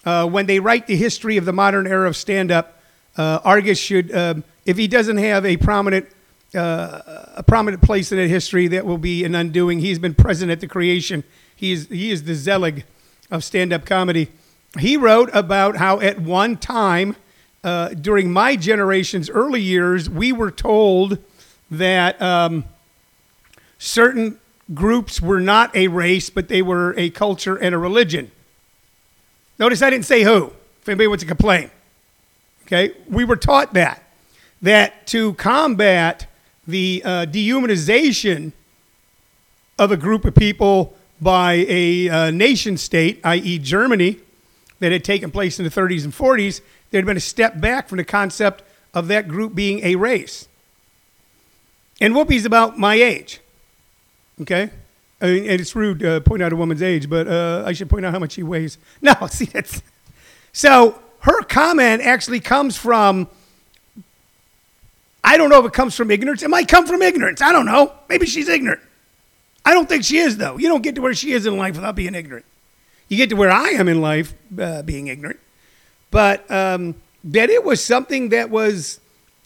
Uh, 0.05 0.27
when 0.27 0.45
they 0.45 0.61
write 0.61 0.87
the 0.87 0.95
history 0.95 1.39
of 1.39 1.47
the 1.47 1.55
modern 1.55 1.87
era 1.87 2.07
of 2.07 2.17
stand 2.17 2.51
up, 2.51 2.79
uh, 3.17 3.41
Argus 3.43 3.79
should, 3.79 4.15
um, 4.15 4.45
if 4.67 4.77
he 4.77 4.87
doesn't 4.87 5.17
have 5.17 5.47
a 5.47 5.57
prominent, 5.57 6.07
uh, 6.55 7.33
a 7.37 7.43
prominent 7.43 7.83
place 7.83 8.13
in 8.13 8.29
history, 8.29 8.69
that 8.69 8.87
will 8.87 8.99
be 8.99 9.25
an 9.25 9.35
undoing. 9.35 9.81
He's 9.81 9.99
been 9.99 10.15
present 10.15 10.51
at 10.51 10.61
the 10.61 10.69
creation. 10.69 11.25
He 11.55 11.73
is, 11.73 11.89
he 11.89 12.11
is 12.11 12.25
the 12.25 12.35
Zelig 12.35 12.85
of 13.31 13.45
stand 13.45 13.73
up 13.73 13.85
comedy. 13.85 14.29
He 14.79 14.97
wrote 14.97 15.31
about 15.33 15.77
how 15.77 16.01
at 16.01 16.21
one 16.21 16.57
time, 16.57 17.17
uh, 17.63 17.91
during 17.91 18.33
my 18.33 18.57
generation's 18.57 19.31
early 19.31 19.61
years, 19.61 20.11
we 20.11 20.33
were 20.33 20.51
told 20.51 21.19
that 21.71 22.21
um, 22.21 22.65
certain 23.79 24.39
groups 24.73 25.21
were 25.21 25.41
not 25.41 25.75
a 25.77 25.89
race, 25.89 26.31
but 26.31 26.49
they 26.49 26.63
were 26.63 26.95
a 26.97 27.11
culture 27.11 27.57
and 27.57 27.75
a 27.75 27.79
religion. 27.79 28.31
Notice 29.59 29.83
I 29.83 29.91
didn't 29.91 30.07
say 30.07 30.23
who, 30.23 30.53
if 30.81 30.89
anybody 30.89 31.07
wants 31.07 31.23
to 31.23 31.29
complain. 31.29 31.71
Okay? 32.63 32.95
We 33.09 33.25
were 33.25 33.37
taught 33.37 33.75
that. 33.75 34.03
That 34.63 35.07
to 35.09 35.35
combat 35.35 36.27
the 36.67 37.03
uh, 37.05 37.27
dehumanization 37.27 38.53
of 39.79 39.93
a 39.93 39.97
group 39.97 40.25
of 40.25 40.35
people 40.35 40.97
by 41.21 41.65
a 41.69 42.09
uh, 42.09 42.31
nation 42.31 42.77
state, 42.77 43.21
i.e., 43.25 43.59
Germany, 43.59 44.19
that 44.81 44.93
had 44.93 45.05
taken 45.05 45.31
place 45.31 45.59
in 45.59 45.65
the 45.65 45.71
30s 45.71 46.05
and 46.05 46.13
40s, 46.13 46.61
there 46.91 46.99
had 46.99 47.07
been 47.07 47.17
a 47.17 47.21
step 47.21 47.61
back 47.61 47.89
from 47.89 47.99
the 47.99 48.05
concept 48.05 48.63
of 48.93 49.09
that 49.09 49.29
group 49.29 49.55
being 49.55 49.81
a 49.85 49.97
race. 49.97 50.49
And 52.01 52.15
Whoopi's 52.15 52.45
about 52.45 52.79
my 52.79 52.95
age. 52.95 53.41
Okay? 54.43 54.71
I 55.21 55.27
mean, 55.27 55.49
and 55.49 55.61
it's 55.61 55.75
rude 55.75 56.01
to 56.01 56.21
point 56.21 56.43
out 56.43 56.53
a 56.53 56.57
woman's 56.57 56.83
age, 56.83 57.09
but 57.09 57.27
uh, 57.29 57.63
I 57.65 57.73
should 57.73 57.89
point 57.89 58.05
out 58.05 58.13
how 58.13 58.19
much 58.19 58.33
she 58.33 58.43
weighs. 58.43 58.79
No, 59.01 59.15
see, 59.29 59.47
that's. 59.47 59.83
So 60.53 60.99
her 61.21 61.43
comment 61.43 62.03
actually 62.03 62.41
comes 62.41 62.77
from. 62.77 63.29
I 65.25 65.39
don't 65.39 65.49
know 65.49 65.59
if 65.59 65.65
it 65.65 65.73
comes 65.73 65.97
from 65.97 66.11
ignorance. 66.11 66.43
It 66.43 66.51
might 66.51 66.69
come 66.69 66.87
from 66.87 67.01
ignorance. 67.01 67.41
I 67.41 67.51
don't 67.51 67.65
know. 67.65 67.95
Maybe 68.09 68.27
she's 68.27 68.49
ignorant. 68.49 68.81
I 69.65 69.73
don't 69.73 69.89
think 69.89 70.05
she 70.05 70.19
is, 70.19 70.37
though. 70.37 70.59
You 70.59 70.69
don't 70.69 70.83
get 70.83 70.95
to 70.97 71.01
where 71.01 71.15
she 71.15 71.33
is 71.33 71.47
in 71.47 71.57
life 71.57 71.77
without 71.77 71.97
being 71.97 72.15
ignorant. 72.15 72.45
You 73.09 73.17
get 73.17 73.31
to 73.31 73.37
where 73.37 73.51
I 73.51 73.71
am 73.71 73.89
in 73.89 74.03
life 74.03 74.35
uh, 74.59 74.83
being 74.83 75.07
ignorant. 75.07 75.41
But 76.11 76.49
um, 76.51 76.97
that 77.25 77.49
it 77.49 77.65
was 77.65 77.83
something 77.83 78.29
that 78.29 78.51
was 78.51 79.01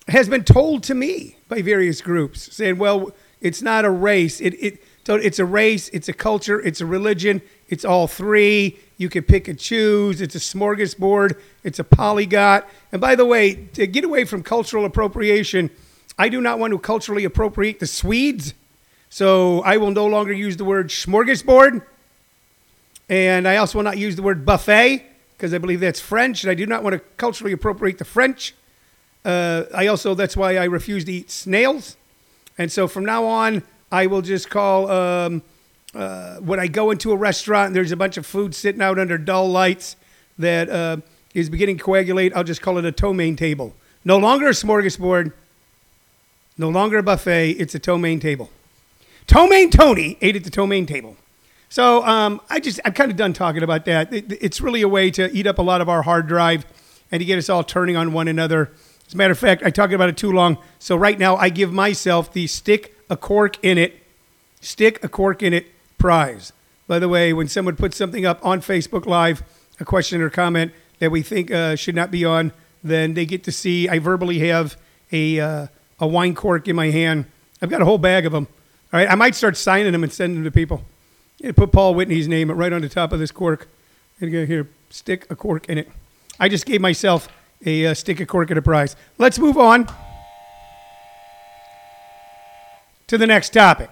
has 0.09 0.29
been 0.29 0.43
told 0.43 0.83
to 0.85 0.95
me 0.95 1.37
by 1.49 1.63
various 1.63 2.01
groups, 2.01 2.55
saying, 2.55 2.79
"Well, 2.79 3.13
it's 3.41 3.63
not 3.63 3.85
a 3.85 3.91
race. 3.91 4.41
It, 4.41 4.55
it, 4.55 4.83
so 5.07 5.15
it's 5.15 5.39
a 5.39 5.45
race, 5.47 5.89
it's 5.91 6.09
a 6.09 6.13
culture, 6.13 6.61
it's 6.61 6.83
a 6.83 6.87
religion, 6.87 7.41
it's 7.69 7.85
all 7.85 8.07
three. 8.07 8.79
You 8.99 9.09
can 9.09 9.23
pick 9.23 9.49
and 9.49 9.59
choose. 9.59 10.21
It's 10.21 10.35
a 10.35 10.41
smorgasbord. 10.41 11.41
It's 11.65 11.79
a 11.79 11.85
polygot. 11.85 12.65
And 12.93 13.01
by 13.01 13.15
the 13.15 13.25
way, 13.25 13.55
to 13.75 13.87
get 13.87 14.05
away 14.05 14.25
from 14.25 14.43
cultural 14.43 14.85
appropriation, 14.85 15.71
I 16.19 16.29
do 16.29 16.41
not 16.41 16.59
want 16.59 16.73
to 16.73 16.79
culturally 16.79 17.25
appropriate 17.25 17.79
the 17.79 17.87
Swedes. 17.87 18.55
So 19.09 19.63
I 19.63 19.77
will 19.77 19.93
no 19.93 20.07
longer 20.07 20.33
use 20.33 20.57
the 20.57 20.65
word 20.65 20.89
smorgasbord. 20.89 21.83
And 23.09 23.49
I 23.49 23.57
also 23.57 23.79
will 23.79 23.85
not 23.85 23.99
use 23.99 24.17
the 24.17 24.23
word 24.23 24.45
buffet 24.45 25.07
because 25.37 25.55
I 25.55 25.59
believe 25.59 25.81
that's 25.81 26.01
French. 26.01 26.43
And 26.43 26.51
I 26.51 26.55
do 26.55 26.67
not 26.67 26.83
want 26.83 26.95
to 26.95 26.99
culturally 27.17 27.53
appropriate 27.53 27.99
the 27.99 28.05
French. 28.05 28.55
Uh, 29.25 29.65
I 29.75 29.87
also, 29.87 30.15
that's 30.15 30.37
why 30.37 30.57
I 30.57 30.65
refuse 30.65 31.05
to 31.05 31.13
eat 31.13 31.31
snails. 31.31 31.97
And 32.59 32.71
so 32.73 32.89
from 32.89 33.05
now 33.05 33.25
on, 33.25 33.63
I 33.93 34.09
will 34.09 34.23
just 34.23 34.51
call 34.51 34.91
um, 34.91 35.43
uh, 35.95 36.37
when 36.37 36.61
I 36.61 36.67
go 36.67 36.91
into 36.91 37.13
a 37.13 37.17
restaurant 37.17 37.69
and 37.69 37.77
there's 37.77 37.93
a 37.93 37.97
bunch 37.97 38.17
of 38.17 38.27
food 38.27 38.55
sitting 38.55 38.83
out 38.83 38.99
under 38.99 39.17
dull 39.17 39.49
lights 39.49 39.97
that 40.39 40.69
uh, 40.69 40.99
is 41.35 41.49
beginning 41.49 41.79
to 41.79 41.85
coagulate, 41.85 42.35
I'll 42.37 42.45
just 42.45 42.63
call 42.63 42.79
it 42.79 42.85
a 42.85 42.93
ptomaine 42.93 43.37
table. 43.37 43.75
No 44.05 44.19
longer 44.19 44.49
a 44.49 44.53
smorgasbord, 44.53 45.33
no 46.57 46.69
longer 46.69 46.99
a 46.99 47.03
buffet, 47.03 47.53
it's 47.53 47.75
a 47.75 47.79
ptomaine 47.79 48.21
table. 48.21 48.51
Ptomaine 49.27 49.71
Tony 49.71 50.17
ate 50.21 50.37
at 50.37 50.45
the 50.45 50.51
ptomaine 50.51 50.87
table. 50.87 51.17
So 51.69 52.05
um, 52.07 52.41
I 52.49 52.61
just 52.61 52.81
I'm 52.85 52.93
kind 52.93 53.11
of 53.11 53.17
done 53.17 53.33
talking 53.33 53.63
about 53.63 53.85
that. 53.85 54.13
It, 54.13 54.33
it's 54.41 54.61
really 54.61 54.83
a 54.83 54.89
way 54.89 55.11
to 55.13 55.31
eat 55.33 55.47
up 55.47 55.59
a 55.59 55.63
lot 55.63 55.81
of 55.81 55.89
our 55.89 56.03
hard 56.03 56.27
drive 56.27 56.65
and 57.11 57.21
to 57.21 57.25
get 57.25 57.39
us 57.39 57.49
all 57.49 57.63
turning 57.63 57.97
on 57.97 58.13
one 58.13 58.29
another. 58.29 58.71
As 59.07 59.15
a 59.15 59.17
matter 59.17 59.33
of 59.33 59.39
fact, 59.39 59.63
I 59.63 59.71
talked 59.71 59.93
about 59.93 60.09
it 60.09 60.17
too 60.17 60.33
long. 60.33 60.59
So 60.79 60.97
right 60.97 61.19
now 61.19 61.37
I 61.37 61.49
give 61.51 61.73
myself 61.73 62.33
the 62.33 62.47
stick 62.47 62.95
a 63.11 63.17
cork 63.17 63.63
in 63.63 63.77
it, 63.79 64.03
stick 64.61 65.03
a 65.03 65.09
cork 65.09 65.43
in 65.43 65.53
it 65.53 65.67
prize. 65.99 66.53
By 66.87 66.99
the 66.99 67.09
way, 67.09 67.33
when 67.33 67.49
someone 67.49 67.77
puts 67.77 67.97
something 67.97 68.25
up 68.25 68.45
on 68.45 68.61
Facebook 68.61 69.07
Live, 69.07 69.43
a 69.79 69.85
question 69.85 70.21
or 70.21 70.31
comment 70.31 70.73
that 70.99 71.11
we 71.11 71.23
think 71.23 71.51
uh, 71.51 71.77
should 71.77 71.95
not 71.95 72.11
be 72.11 72.25
on, 72.25 72.53
then 72.83 73.15
they 73.15 73.27
get 73.27 73.45
to 73.45 73.53
see. 73.53 73.89
I 73.89 73.99
verbally 73.99 74.39
have 74.41 74.77
a 75.13 75.41
uh, 75.41 75.67
a 76.01 76.07
wine 76.07 76.35
cork 76.35 76.69
in 76.69 76.77
my 76.77 76.91
hand. 76.91 77.27
I've 77.61 77.71
got 77.71 77.83
a 77.83 77.85
whole 77.85 77.99
bag 77.99 78.25
of 78.27 78.33
them. 78.33 78.47
All 78.93 78.99
right, 78.99 79.11
I 79.11 79.15
might 79.15 79.35
start 79.35 79.57
signing 79.57 79.93
them 79.93 80.03
and 80.03 80.13
sending 80.13 80.37
them 80.37 80.45
to 80.45 80.51
people. 80.51 80.83
Yeah, 81.39 81.53
put 81.53 81.73
Paul 81.73 81.95
Whitney's 81.95 82.27
name 82.27 82.51
right 82.51 82.73
on 82.73 82.81
the 82.81 82.89
top 82.89 83.13
of 83.13 83.19
this 83.19 83.31
cork. 83.31 83.69
And 84.21 84.33
go 84.33 84.47
here, 84.47 84.69
stick 84.91 85.27
a 85.31 85.37
cork 85.37 85.69
in 85.69 85.79
it. 85.79 85.89
I 86.41 86.49
just 86.49 86.67
gave 86.67 86.81
myself 86.81 87.29
a 87.65 87.87
uh, 87.87 87.95
stick 87.95 88.21
a 88.21 88.27
cork 88.27 88.51
at 88.51 88.59
a 88.59 88.63
prize. 88.63 88.97
Let's 89.19 89.39
move 89.39 89.57
on 89.57 89.89
to 93.07 93.19
the 93.19 93.27
next 93.27 93.51
topic, 93.51 93.91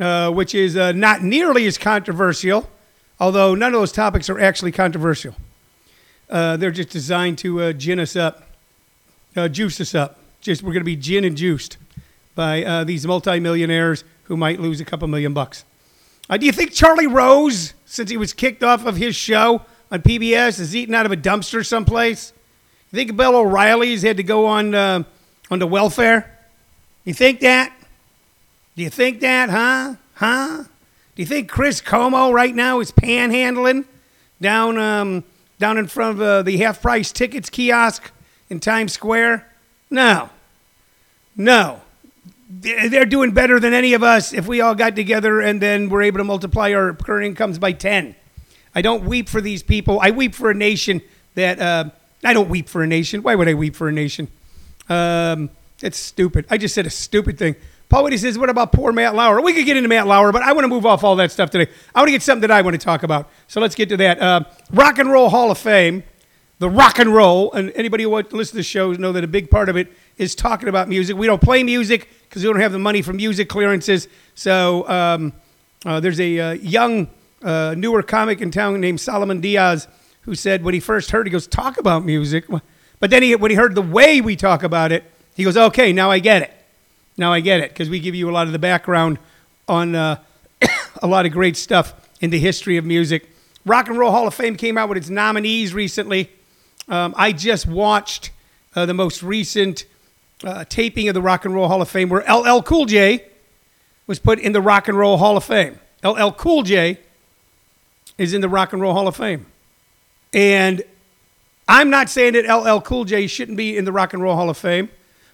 uh, 0.00 0.30
which 0.30 0.54
is 0.54 0.76
uh, 0.76 0.92
not 0.92 1.22
nearly 1.22 1.66
as 1.66 1.76
controversial, 1.76 2.70
although 3.18 3.54
none 3.54 3.74
of 3.74 3.80
those 3.80 3.90
topics 3.90 4.30
are 4.30 4.38
actually 4.38 4.70
controversial. 4.70 5.34
Uh, 6.30 6.56
they're 6.56 6.70
just 6.70 6.90
designed 6.90 7.38
to 7.38 7.60
uh, 7.60 7.72
gin 7.72 7.98
us 7.98 8.14
up, 8.14 8.42
uh, 9.34 9.48
juice 9.48 9.80
us 9.80 9.94
up. 9.94 10.18
Just 10.40 10.62
we're 10.62 10.72
going 10.72 10.82
to 10.82 10.84
be 10.84 10.94
gin 10.94 11.24
and 11.24 11.36
juiced 11.36 11.78
by 12.36 12.84
these 12.84 13.04
multimillionaires 13.04 14.04
who 14.24 14.36
might 14.36 14.60
lose 14.60 14.80
a 14.80 14.84
couple 14.84 15.08
million 15.08 15.34
bucks. 15.34 15.64
do 16.38 16.46
you 16.46 16.52
think 16.52 16.70
Charlie 16.72 17.08
Rose, 17.08 17.74
since 17.84 18.08
he 18.08 18.16
was 18.16 18.32
kicked 18.32 18.62
off 18.62 18.86
of 18.86 18.96
his 18.96 19.16
show 19.16 19.62
on 19.90 20.02
PBS, 20.02 20.60
is 20.60 20.76
eating 20.76 20.94
out 20.94 21.06
of 21.06 21.10
a 21.10 21.16
dumpster 21.16 21.66
someplace? 21.66 22.32
You 22.92 22.96
think 22.96 23.16
Bill 23.16 23.34
O'Reilly's 23.34 24.02
had 24.02 24.18
to 24.18 24.22
go 24.22 24.46
on 24.46 24.76
on 24.76 25.04
the 25.50 25.66
welfare? 25.66 26.38
You 27.04 27.14
think 27.14 27.40
that? 27.40 27.72
Do 28.78 28.84
you 28.84 28.90
think 28.90 29.18
that, 29.22 29.50
huh? 29.50 29.96
Huh? 30.14 30.62
Do 30.62 31.22
you 31.22 31.26
think 31.26 31.48
Chris 31.48 31.80
Cuomo 31.80 32.32
right 32.32 32.54
now 32.54 32.78
is 32.78 32.92
panhandling 32.92 33.86
down 34.40 34.78
um, 34.78 35.24
down 35.58 35.78
in 35.78 35.88
front 35.88 36.12
of 36.12 36.22
uh, 36.22 36.42
the 36.42 36.58
half 36.58 36.80
price 36.80 37.10
tickets 37.10 37.50
kiosk 37.50 38.12
in 38.48 38.60
Times 38.60 38.92
Square? 38.92 39.52
No. 39.90 40.30
No. 41.36 41.80
They're 42.48 43.04
doing 43.04 43.32
better 43.32 43.58
than 43.58 43.72
any 43.72 43.94
of 43.94 44.04
us 44.04 44.32
if 44.32 44.46
we 44.46 44.60
all 44.60 44.76
got 44.76 44.94
together 44.94 45.40
and 45.40 45.60
then 45.60 45.88
we're 45.88 46.02
able 46.02 46.18
to 46.18 46.24
multiply 46.24 46.72
our 46.72 46.92
current 46.92 47.26
incomes 47.26 47.58
by 47.58 47.72
10. 47.72 48.14
I 48.76 48.80
don't 48.80 49.02
weep 49.06 49.28
for 49.28 49.40
these 49.40 49.64
people. 49.64 49.98
I 50.00 50.12
weep 50.12 50.36
for 50.36 50.52
a 50.52 50.54
nation 50.54 51.02
that. 51.34 51.58
Uh, 51.58 51.90
I 52.22 52.32
don't 52.32 52.48
weep 52.48 52.68
for 52.68 52.84
a 52.84 52.86
nation. 52.86 53.24
Why 53.24 53.34
would 53.34 53.48
I 53.48 53.54
weep 53.54 53.74
for 53.74 53.88
a 53.88 53.92
nation? 53.92 54.28
Um, 54.88 55.50
it's 55.82 55.98
stupid. 55.98 56.46
I 56.48 56.58
just 56.58 56.76
said 56.76 56.86
a 56.86 56.90
stupid 56.90 57.38
thing. 57.38 57.56
Paul 57.88 58.10
says, 58.16 58.38
What 58.38 58.50
about 58.50 58.72
poor 58.72 58.92
Matt 58.92 59.14
Lauer? 59.14 59.40
We 59.40 59.52
could 59.52 59.64
get 59.64 59.76
into 59.76 59.88
Matt 59.88 60.06
Lauer, 60.06 60.30
but 60.32 60.42
I 60.42 60.52
want 60.52 60.64
to 60.64 60.68
move 60.68 60.84
off 60.84 61.04
all 61.04 61.16
that 61.16 61.32
stuff 61.32 61.50
today. 61.50 61.70
I 61.94 62.00
want 62.00 62.08
to 62.08 62.12
get 62.12 62.22
something 62.22 62.42
that 62.42 62.50
I 62.50 62.60
want 62.62 62.74
to 62.74 62.84
talk 62.84 63.02
about. 63.02 63.30
So 63.46 63.60
let's 63.60 63.74
get 63.74 63.88
to 63.88 63.96
that. 63.98 64.20
Uh, 64.20 64.44
rock 64.72 64.98
and 64.98 65.10
Roll 65.10 65.30
Hall 65.30 65.50
of 65.50 65.58
Fame, 65.58 66.02
the 66.58 66.68
rock 66.68 66.98
and 66.98 67.14
roll, 67.14 67.52
and 67.52 67.72
anybody 67.74 68.04
who 68.04 68.10
listens 68.10 68.50
to 68.50 68.56
the 68.56 68.62
shows 68.62 68.98
know 68.98 69.12
that 69.12 69.24
a 69.24 69.28
big 69.28 69.50
part 69.50 69.68
of 69.68 69.76
it 69.76 69.90
is 70.18 70.34
talking 70.34 70.68
about 70.68 70.88
music. 70.88 71.16
We 71.16 71.26
don't 71.26 71.40
play 71.40 71.62
music 71.62 72.08
because 72.28 72.42
we 72.42 72.50
don't 72.50 72.60
have 72.60 72.72
the 72.72 72.78
money 72.78 73.00
for 73.00 73.12
music 73.12 73.48
clearances. 73.48 74.08
So 74.34 74.86
um, 74.88 75.32
uh, 75.86 76.00
there's 76.00 76.20
a 76.20 76.38
uh, 76.38 76.52
young, 76.52 77.08
uh, 77.42 77.74
newer 77.76 78.02
comic 78.02 78.40
in 78.40 78.50
town 78.50 78.80
named 78.80 79.00
Solomon 79.00 79.40
Diaz 79.40 79.88
who 80.22 80.34
said 80.34 80.62
when 80.62 80.74
he 80.74 80.80
first 80.80 81.10
heard, 81.10 81.26
he 81.26 81.30
goes, 81.30 81.46
Talk 81.46 81.78
about 81.78 82.04
music. 82.04 82.44
But 83.00 83.10
then 83.10 83.22
he, 83.22 83.34
when 83.34 83.50
he 83.50 83.56
heard 83.56 83.74
the 83.74 83.80
way 83.80 84.20
we 84.20 84.36
talk 84.36 84.62
about 84.62 84.92
it, 84.92 85.04
he 85.34 85.42
goes, 85.42 85.56
Okay, 85.56 85.90
now 85.92 86.10
I 86.10 86.18
get 86.18 86.42
it. 86.42 86.57
Now 87.18 87.32
I 87.32 87.40
get 87.40 87.60
it 87.60 87.70
because 87.70 87.90
we 87.90 87.98
give 87.98 88.14
you 88.14 88.30
a 88.30 88.32
lot 88.32 88.46
of 88.46 88.52
the 88.52 88.60
background 88.60 89.18
on 89.66 89.96
uh, 89.96 90.22
a 91.02 91.06
lot 91.06 91.26
of 91.26 91.32
great 91.32 91.56
stuff 91.56 91.92
in 92.20 92.30
the 92.30 92.38
history 92.38 92.76
of 92.76 92.84
music. 92.84 93.28
Rock 93.66 93.88
and 93.88 93.98
Roll 93.98 94.12
Hall 94.12 94.28
of 94.28 94.34
Fame 94.34 94.56
came 94.56 94.78
out 94.78 94.88
with 94.88 94.96
its 94.96 95.10
nominees 95.10 95.74
recently. 95.74 96.30
Um, 96.88 97.14
I 97.16 97.32
just 97.32 97.66
watched 97.66 98.30
uh, 98.76 98.86
the 98.86 98.94
most 98.94 99.22
recent 99.22 99.84
uh, 100.44 100.64
taping 100.68 101.08
of 101.08 101.14
the 101.14 101.20
Rock 101.20 101.44
and 101.44 101.52
Roll 101.54 101.66
Hall 101.66 101.82
of 101.82 101.88
Fame 101.88 102.08
where 102.08 102.22
LL 102.32 102.62
Cool 102.62 102.86
J 102.86 103.24
was 104.06 104.20
put 104.20 104.38
in 104.38 104.52
the 104.52 104.60
Rock 104.60 104.86
and 104.86 104.96
Roll 104.96 105.16
Hall 105.16 105.36
of 105.36 105.42
Fame. 105.42 105.80
LL 106.04 106.30
Cool 106.30 106.62
J 106.62 106.98
is 108.16 108.32
in 108.32 108.40
the 108.40 108.48
Rock 108.48 108.72
and 108.72 108.80
Roll 108.80 108.94
Hall 108.94 109.08
of 109.08 109.16
Fame. 109.16 109.46
And 110.32 110.82
I'm 111.66 111.90
not 111.90 112.08
saying 112.08 112.34
that 112.34 112.46
LL 112.46 112.80
Cool 112.80 113.04
J 113.04 113.26
shouldn't 113.26 113.56
be 113.56 113.76
in 113.76 113.84
the 113.84 113.92
Rock 113.92 114.14
and 114.14 114.22
Roll 114.22 114.36
Hall 114.36 114.48
of 114.48 114.56
Fame, 114.56 114.88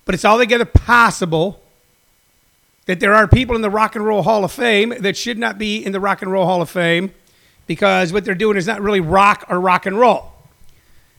but 0.07 0.15
it's 0.15 0.25
altogether 0.25 0.65
possible 0.65 1.61
that 2.87 3.01
there 3.01 3.15
are 3.15 3.27
people 3.27 3.57
in 3.57 3.63
the 3.63 3.71
Rock 3.71 3.97
and 3.97 4.05
Roll 4.05 4.23
Hall 4.23 4.45
of 4.45 4.53
Fame 4.53 4.95
that 5.01 5.17
should 5.17 5.39
not 5.39 5.59
be 5.59 5.85
in 5.85 5.93
the 5.93 6.01
Rock 6.01 6.23
and 6.23 6.31
Roll 6.31 6.47
Hall 6.47 6.61
of 6.61 6.71
Fame 6.71 7.13
because 7.67 8.13
what 8.13 8.25
they're 8.25 8.35
doing 8.35 8.57
is 8.57 8.67
not 8.67 8.81
really 8.81 9.01
rock 9.01 9.45
or 9.49 9.59
rock 9.61 9.87
and 9.87 9.99
roll. 9.99 10.33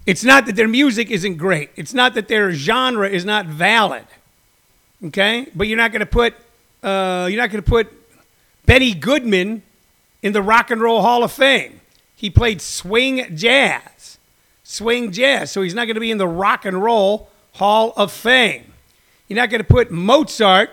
It's 0.06 0.24
not 0.24 0.46
that 0.46 0.56
their 0.56 0.68
music 0.68 1.10
isn't 1.10 1.38
great. 1.38 1.72
It's 1.76 1.94
not 1.94 2.14
that 2.14 2.28
their 2.28 2.52
genre 2.52 3.10
is 3.10 3.26
not 3.26 3.48
valid. 3.48 4.06
Okay, 5.04 5.48
but 5.56 5.68
you're 5.68 5.78
not 5.78 5.92
going 5.92 6.02
to 6.02 6.06
put 6.06 6.36
uh, 6.84 7.28
you're 7.30 7.42
not 7.42 7.50
going 7.50 7.64
to 7.64 7.70
put 7.70 7.92
Benny 8.66 8.94
Goodman 8.94 9.64
in 10.22 10.34
the 10.34 10.42
Rock 10.42 10.70
and 10.72 10.80
Roll 10.80 11.02
Hall 11.02 11.24
of 11.24 11.32
Fame. 11.32 11.82
He 12.16 12.30
played 12.30 12.62
swing 12.62 13.36
jazz, 13.36 14.18
swing 14.64 15.12
jazz. 15.12 15.52
So 15.52 15.64
he's 15.64 15.74
not 15.74 15.86
going 15.86 15.96
to 15.96 16.02
be 16.02 16.12
in 16.12 16.18
the 16.18 16.28
Rock 16.28 16.66
and 16.66 16.82
Roll 16.82 17.30
Hall 17.54 17.94
of 17.98 18.12
Fame. 18.12 18.74
You're 19.28 19.38
not 19.38 19.50
going 19.50 19.62
to 19.62 19.68
put 19.68 19.90
Mozart 19.90 20.70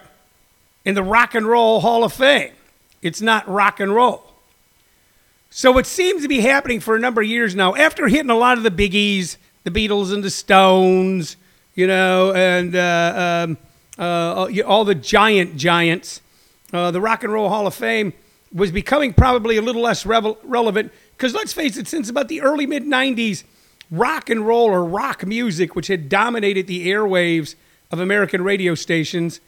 in 0.85 0.95
the 0.95 1.03
Rock 1.03 1.35
and 1.35 1.47
Roll 1.47 1.81
Hall 1.81 2.05
of 2.05 2.13
Fame. 2.13 2.53
It's 3.01 3.21
not 3.21 3.49
rock 3.49 3.81
and 3.81 3.95
roll. 3.95 4.25
So 5.51 5.77
it 5.79 5.87
seems 5.87 6.23
to 6.23 6.29
be 6.29 6.41
happening 6.41 6.81
for 6.81 6.97
a 6.97 6.99
number 6.99 7.21
of 7.21 7.29
years 7.29 7.55
now. 7.55 7.75
After 7.75 8.09
hitting 8.09 8.31
a 8.31 8.37
lot 8.37 8.57
of 8.57 8.65
the 8.65 8.71
biggies, 8.71 9.37
the 9.65 9.71
Beatles 9.71 10.13
and 10.13 10.25
the 10.25 10.31
Stones, 10.31 11.37
you 11.75 11.87
know, 11.87 12.33
and 12.33 12.75
uh, 12.75 13.47
um, 13.47 13.59
uh, 13.99 14.63
all 14.67 14.85
the 14.85 14.95
giant 14.95 15.57
giants, 15.57 16.21
uh, 16.73 16.91
the 16.91 17.01
Rock 17.01 17.23
and 17.23 17.33
Roll 17.33 17.49
Hall 17.49 17.67
of 17.67 17.75
Fame 17.75 18.13
was 18.53 18.71
becoming 18.71 19.13
probably 19.13 19.57
a 19.57 19.63
little 19.63 19.83
less 19.83 20.07
revel- 20.07 20.39
relevant 20.43 20.93
because 21.17 21.35
let's 21.35 21.53
face 21.53 21.77
it, 21.77 21.87
since 21.87 22.09
about 22.09 22.29
the 22.29 22.41
early 22.41 22.67
mid 22.67 22.85
90s, 22.85 23.45
rock 23.91 24.31
and 24.31 24.47
roll 24.47 24.65
or 24.65 24.85
rock 24.85 25.25
music, 25.25 25.77
which 25.77 25.87
had 25.87 26.09
dominated 26.09 26.67
the 26.67 26.89
airwaves 26.89 27.55
of 27.91 28.01
American 28.01 28.43
radio 28.43 28.75
stations, 28.75 29.41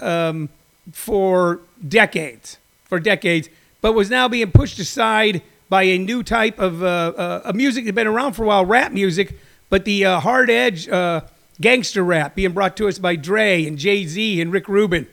um, 0.00 0.48
for 0.92 1.60
decades, 1.86 2.58
for 2.84 3.00
decades, 3.00 3.48
but 3.80 3.92
was 3.92 4.10
now 4.10 4.28
being 4.28 4.50
pushed 4.50 4.78
aside 4.78 5.42
by 5.68 5.84
a 5.84 5.98
new 5.98 6.22
type 6.22 6.58
of 6.58 6.82
uh, 6.82 7.12
uh, 7.16 7.42
a 7.44 7.52
music 7.52 7.84
that 7.84 7.88
had 7.88 7.94
been 7.94 8.06
around 8.06 8.32
for 8.32 8.44
a 8.44 8.46
while, 8.46 8.64
rap 8.64 8.92
music, 8.92 9.38
but 9.68 9.84
the 9.84 10.04
uh, 10.04 10.20
hard 10.20 10.50
edge 10.50 10.88
uh, 10.88 11.22
gangster 11.60 12.02
rap 12.02 12.34
being 12.34 12.52
brought 12.52 12.76
to 12.76 12.88
us 12.88 12.98
by 12.98 13.16
Dre 13.16 13.64
and 13.64 13.78
Jay 13.78 14.06
Z 14.06 14.40
and 14.40 14.52
Rick 14.52 14.68
Rubin. 14.68 15.06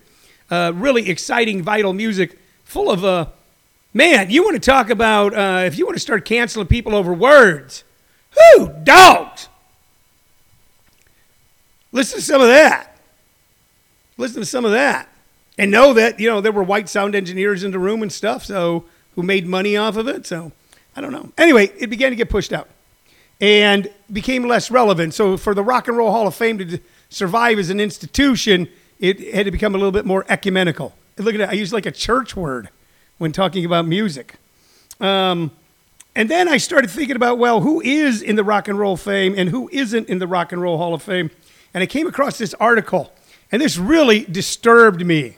Uh, 0.50 0.72
really 0.76 1.10
exciting, 1.10 1.62
vital 1.62 1.94
music, 1.94 2.40
full 2.64 2.90
of 2.90 3.06
uh, 3.06 3.28
man. 3.94 4.30
You 4.32 4.44
want 4.44 4.56
to 4.56 4.60
talk 4.72 4.90
about 4.90 5.34
if 5.66 5.78
you 5.78 5.86
want 5.86 5.96
to 5.96 6.02
start 6.02 6.26
canceling 6.26 6.68
people 6.68 6.96
over 6.96 7.14
words? 7.14 7.84
Who 8.32 8.70
dogs? 8.84 9.50
Listen 11.92 12.20
to 12.20 12.26
some 12.26 12.42
of 12.42 12.48
that. 12.48 12.98
Listen 14.18 14.42
to 14.42 14.46
some 14.46 14.66
of 14.66 14.72
that 14.72 15.10
and 15.58 15.72
know 15.72 15.94
that 15.94 16.20
you 16.20 16.30
know 16.30 16.42
there 16.42 16.52
were 16.52 16.64
white 16.64 16.90
sound 16.90 17.16
engineers 17.16 17.64
in 17.64 17.72
the 17.72 17.80
room 17.80 18.02
and 18.02 18.12
stuff, 18.12 18.46
so 18.46 18.86
who 19.16 19.24
made 19.24 19.48
money 19.48 19.76
off 19.76 19.98
of 19.98 20.08
it. 20.08 20.26
So 20.26 20.52
I 20.96 21.02
don't 21.02 21.12
know. 21.12 21.32
Anyway, 21.38 21.72
it 21.78 21.90
began 21.90 22.12
to 22.12 22.16
get 22.16 22.30
pushed 22.30 22.54
out 22.54 22.70
and 23.40 23.92
became 24.12 24.48
less 24.48 24.72
relevant. 24.72 25.14
So 25.14 25.38
for 25.38 25.54
the 25.54 25.64
Rock 25.64 25.88
and 25.88 25.98
Roll 25.98 26.12
Hall 26.12 26.28
of 26.28 26.36
Fame 26.36 26.58
to 26.58 26.80
survive 27.10 27.60
as 27.60 27.70
an 27.70 27.80
institution, 27.80 28.68
it 29.00 29.34
had 29.34 29.46
to 29.46 29.52
become 29.52 29.76
a 29.76 29.78
little 29.78 29.92
bit 29.92 30.06
more 30.06 30.26
ecumenical. 30.28 30.94
Look 31.18 31.36
at 31.36 31.42
it. 31.42 31.50
I 31.50 31.54
use 31.54 31.74
like 31.74 31.86
a 31.86 31.92
church 31.92 32.36
word 32.36 32.70
when 33.18 33.32
talking 33.32 33.66
about 33.66 33.86
music. 33.86 34.36
Um, 35.00 35.52
and 36.16 36.30
then 36.30 36.48
I 36.48 36.58
started 36.58 36.90
thinking 36.90 37.16
about, 37.16 37.38
well, 37.38 37.62
who 37.62 37.82
is 37.82 38.22
in 38.22 38.36
the 38.36 38.44
Rock 38.44 38.68
and 38.68 38.80
Roll 38.80 38.98
Fame 38.98 39.36
and 39.38 39.50
who 39.50 39.70
isn't 39.72 40.10
in 40.10 40.18
the 40.18 40.28
Rock 40.28 40.52
and 40.52 40.62
Roll 40.62 40.78
Hall 40.78 40.94
of 40.94 41.04
Fame? 41.04 41.30
And 41.74 41.84
I 41.84 41.86
came 41.86 42.08
across 42.08 42.40
this 42.40 42.56
article, 42.56 43.14
and 43.52 43.62
this 43.62 43.78
really 43.78 44.26
disturbed 44.26 45.06
me. 45.06 45.38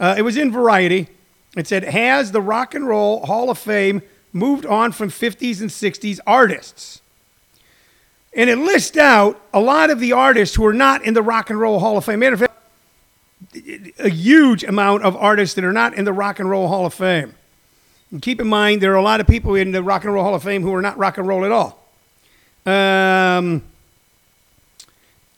Uh, 0.00 0.14
it 0.16 0.22
was 0.22 0.36
in 0.36 0.52
Variety. 0.52 1.08
It 1.56 1.66
said, 1.66 1.84
Has 1.84 2.32
the 2.32 2.40
Rock 2.40 2.74
and 2.74 2.86
Roll 2.86 3.24
Hall 3.26 3.50
of 3.50 3.58
Fame 3.58 4.02
moved 4.32 4.66
on 4.66 4.92
from 4.92 5.10
50s 5.10 5.60
and 5.60 5.70
60s 5.70 6.20
artists? 6.26 7.00
And 8.34 8.48
it 8.48 8.58
lists 8.58 8.96
out 8.96 9.40
a 9.52 9.60
lot 9.60 9.90
of 9.90 10.00
the 10.00 10.12
artists 10.12 10.54
who 10.54 10.64
are 10.66 10.74
not 10.74 11.02
in 11.02 11.14
the 11.14 11.22
Rock 11.22 11.50
and 11.50 11.58
Roll 11.58 11.80
Hall 11.80 11.96
of 11.96 12.04
Fame. 12.04 12.20
Matter 12.20 12.34
of 12.34 12.40
fact, 12.40 12.52
a 13.98 14.08
huge 14.08 14.62
amount 14.62 15.02
of 15.02 15.16
artists 15.16 15.54
that 15.54 15.64
are 15.64 15.72
not 15.72 15.94
in 15.94 16.04
the 16.04 16.12
Rock 16.12 16.38
and 16.38 16.48
Roll 16.48 16.68
Hall 16.68 16.86
of 16.86 16.94
Fame. 16.94 17.34
And 18.10 18.22
keep 18.22 18.40
in 18.40 18.46
mind, 18.46 18.80
there 18.80 18.92
are 18.92 18.96
a 18.96 19.02
lot 19.02 19.20
of 19.20 19.26
people 19.26 19.54
in 19.54 19.72
the 19.72 19.82
Rock 19.82 20.04
and 20.04 20.12
Roll 20.14 20.24
Hall 20.24 20.34
of 20.34 20.42
Fame 20.42 20.62
who 20.62 20.74
are 20.74 20.82
not 20.82 20.96
rock 20.98 21.18
and 21.18 21.26
roll 21.26 21.44
at 21.44 21.52
all. 21.52 21.84
Um, 22.64 23.62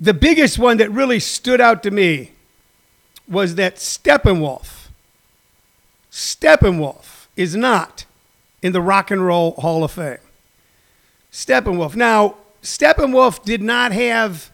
the 0.01 0.15
biggest 0.15 0.59
one 0.59 0.79
that 0.79 0.91
really 0.91 1.21
stood 1.21 1.61
out 1.61 1.83
to 1.85 1.91
me 1.91 2.33
was 3.31 3.55
that 3.55 3.77
Steppenwolf. 3.77 4.89
Steppenwolf 6.11 7.27
is 7.37 7.55
not 7.55 8.05
in 8.61 8.73
the 8.73 8.81
Rock 8.81 9.11
and 9.11 9.25
Roll 9.25 9.53
Hall 9.53 9.85
of 9.85 9.93
Fame. 9.93 10.19
Steppenwolf. 11.33 11.95
Now, 11.95 12.37
Steppenwolf 12.63 13.45
did 13.45 13.63
not 13.63 13.93
have 13.93 14.51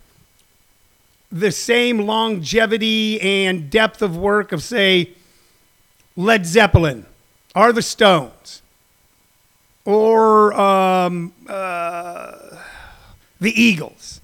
the 1.32 1.50
same 1.50 2.00
longevity 2.00 3.20
and 3.20 3.70
depth 3.70 4.02
of 4.02 4.16
work 4.16 4.52
of, 4.52 4.62
say, 4.62 5.10
Led 6.14 6.46
Zeppelin 6.46 7.06
or 7.54 7.72
the 7.72 7.82
Stones 7.82 8.62
or 9.84 10.52
um, 10.52 11.32
uh, 11.48 12.32
the 13.40 13.60
Eagles. 13.60 14.20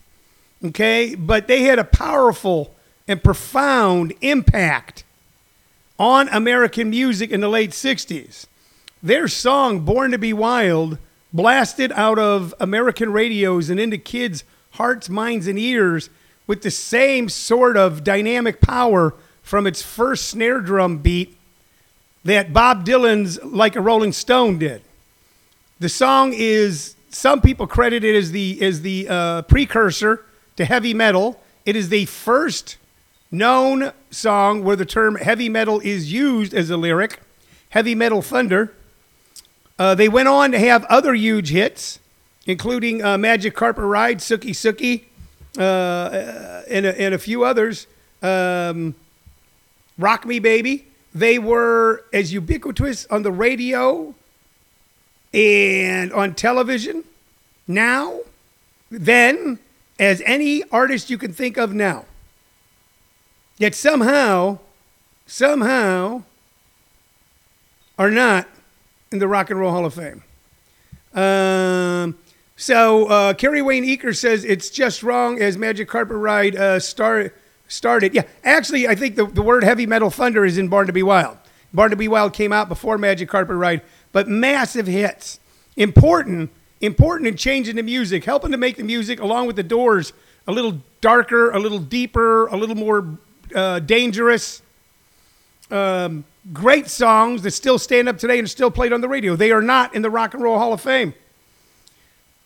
Okay? 0.64 1.14
But 1.14 1.48
they 1.48 1.62
had 1.62 1.78
a 1.78 1.84
powerful 1.84 2.71
and 3.06 3.22
profound 3.22 4.14
impact 4.20 5.04
on 5.98 6.28
American 6.28 6.90
music 6.90 7.30
in 7.30 7.40
the 7.40 7.48
late 7.48 7.70
60s. 7.70 8.46
Their 9.02 9.28
song, 9.28 9.80
Born 9.80 10.12
to 10.12 10.18
Be 10.18 10.32
Wild, 10.32 10.98
blasted 11.32 11.92
out 11.92 12.18
of 12.18 12.54
American 12.60 13.12
radios 13.12 13.70
and 13.70 13.80
into 13.80 13.98
kids' 13.98 14.44
hearts, 14.72 15.08
minds, 15.08 15.46
and 15.46 15.58
ears 15.58 16.10
with 16.46 16.62
the 16.62 16.70
same 16.70 17.28
sort 17.28 17.76
of 17.76 18.04
dynamic 18.04 18.60
power 18.60 19.14
from 19.42 19.66
its 19.66 19.82
first 19.82 20.28
snare 20.28 20.60
drum 20.60 20.98
beat 20.98 21.36
that 22.24 22.52
Bob 22.52 22.84
Dylan's 22.84 23.42
Like 23.42 23.76
a 23.76 23.80
Rolling 23.80 24.12
Stone 24.12 24.58
did. 24.58 24.82
The 25.80 25.88
song 25.88 26.32
is, 26.32 26.94
some 27.10 27.40
people 27.40 27.66
credit 27.66 28.04
it 28.04 28.14
as 28.14 28.30
the, 28.30 28.60
as 28.62 28.82
the 28.82 29.08
uh, 29.08 29.42
precursor 29.42 30.24
to 30.56 30.64
heavy 30.64 30.94
metal. 30.94 31.40
It 31.66 31.74
is 31.74 31.88
the 31.88 32.06
first 32.06 32.76
known 33.32 33.92
song 34.10 34.62
where 34.62 34.76
the 34.76 34.84
term 34.84 35.16
heavy 35.16 35.48
metal 35.48 35.80
is 35.80 36.12
used 36.12 36.52
as 36.52 36.70
a 36.70 36.76
lyric, 36.76 37.20
Heavy 37.70 37.94
Metal 37.94 38.20
Thunder. 38.20 38.72
Uh, 39.78 39.94
they 39.94 40.08
went 40.08 40.28
on 40.28 40.52
to 40.52 40.58
have 40.58 40.84
other 40.84 41.14
huge 41.14 41.48
hits, 41.48 41.98
including 42.46 43.02
uh, 43.02 43.16
Magic 43.16 43.54
Carpet 43.54 43.84
Ride, 43.84 44.18
Sookie 44.18 44.50
Sookie, 44.50 45.04
uh, 45.58 46.62
and, 46.68 46.86
a, 46.86 47.00
and 47.00 47.14
a 47.14 47.18
few 47.18 47.42
others. 47.42 47.86
Um, 48.22 48.94
Rock 49.98 50.26
Me 50.26 50.38
Baby. 50.38 50.86
They 51.14 51.38
were 51.38 52.04
as 52.12 52.32
ubiquitous 52.32 53.06
on 53.06 53.22
the 53.22 53.32
radio 53.32 54.14
and 55.34 56.12
on 56.12 56.34
television 56.34 57.04
now, 57.66 58.20
then, 58.90 59.58
as 59.98 60.22
any 60.24 60.62
artist 60.70 61.10
you 61.10 61.18
can 61.18 61.32
think 61.32 61.56
of 61.56 61.74
now. 61.74 62.06
Yet 63.62 63.76
somehow, 63.76 64.58
somehow, 65.24 66.24
are 67.96 68.10
not 68.10 68.48
in 69.12 69.20
the 69.20 69.28
Rock 69.28 69.50
and 69.50 69.60
Roll 69.60 69.70
Hall 69.70 69.86
of 69.86 69.94
Fame. 69.94 70.24
Um, 71.14 72.18
so 72.56 73.06
uh, 73.06 73.34
Kerry 73.34 73.62
Wayne 73.62 73.84
Eaker 73.84 74.16
says 74.16 74.44
it's 74.44 74.68
just 74.68 75.04
wrong 75.04 75.40
as 75.40 75.56
Magic 75.56 75.86
Carpet 75.86 76.16
Ride 76.16 76.56
uh, 76.56 76.80
star, 76.80 77.32
started. 77.68 78.14
Yeah, 78.14 78.24
actually, 78.42 78.88
I 78.88 78.96
think 78.96 79.14
the, 79.14 79.26
the 79.26 79.42
word 79.42 79.62
heavy 79.62 79.86
metal 79.86 80.10
thunder 80.10 80.44
is 80.44 80.58
in 80.58 80.66
Born 80.66 80.88
to 80.88 80.92
Be 80.92 81.04
Wild. 81.04 81.38
Born 81.72 81.90
to 81.90 81.96
Be 81.96 82.08
Wild 82.08 82.32
came 82.32 82.52
out 82.52 82.68
before 82.68 82.98
Magic 82.98 83.28
Carpet 83.28 83.54
Ride, 83.54 83.82
but 84.10 84.26
massive 84.26 84.88
hits. 84.88 85.38
Important, 85.76 86.50
important 86.80 87.28
in 87.28 87.36
changing 87.36 87.76
the 87.76 87.84
music, 87.84 88.24
helping 88.24 88.50
to 88.50 88.56
make 88.56 88.76
the 88.76 88.82
music, 88.82 89.20
along 89.20 89.46
with 89.46 89.54
the 89.54 89.62
doors, 89.62 90.12
a 90.48 90.52
little 90.52 90.80
darker, 91.00 91.52
a 91.52 91.60
little 91.60 91.78
deeper, 91.78 92.48
a 92.48 92.56
little 92.56 92.74
more 92.74 93.18
uh, 93.54 93.78
dangerous. 93.80 94.62
Um, 95.70 96.24
great 96.52 96.88
songs 96.88 97.42
that 97.42 97.52
still 97.52 97.78
stand 97.78 98.08
up 98.08 98.18
today 98.18 98.38
and 98.38 98.44
are 98.44 98.48
still 98.48 98.70
played 98.70 98.92
on 98.92 99.00
the 99.00 99.08
radio. 99.08 99.36
They 99.36 99.52
are 99.52 99.62
not 99.62 99.94
in 99.94 100.02
the 100.02 100.10
Rock 100.10 100.34
and 100.34 100.42
Roll 100.42 100.58
Hall 100.58 100.72
of 100.72 100.80
Fame. 100.80 101.14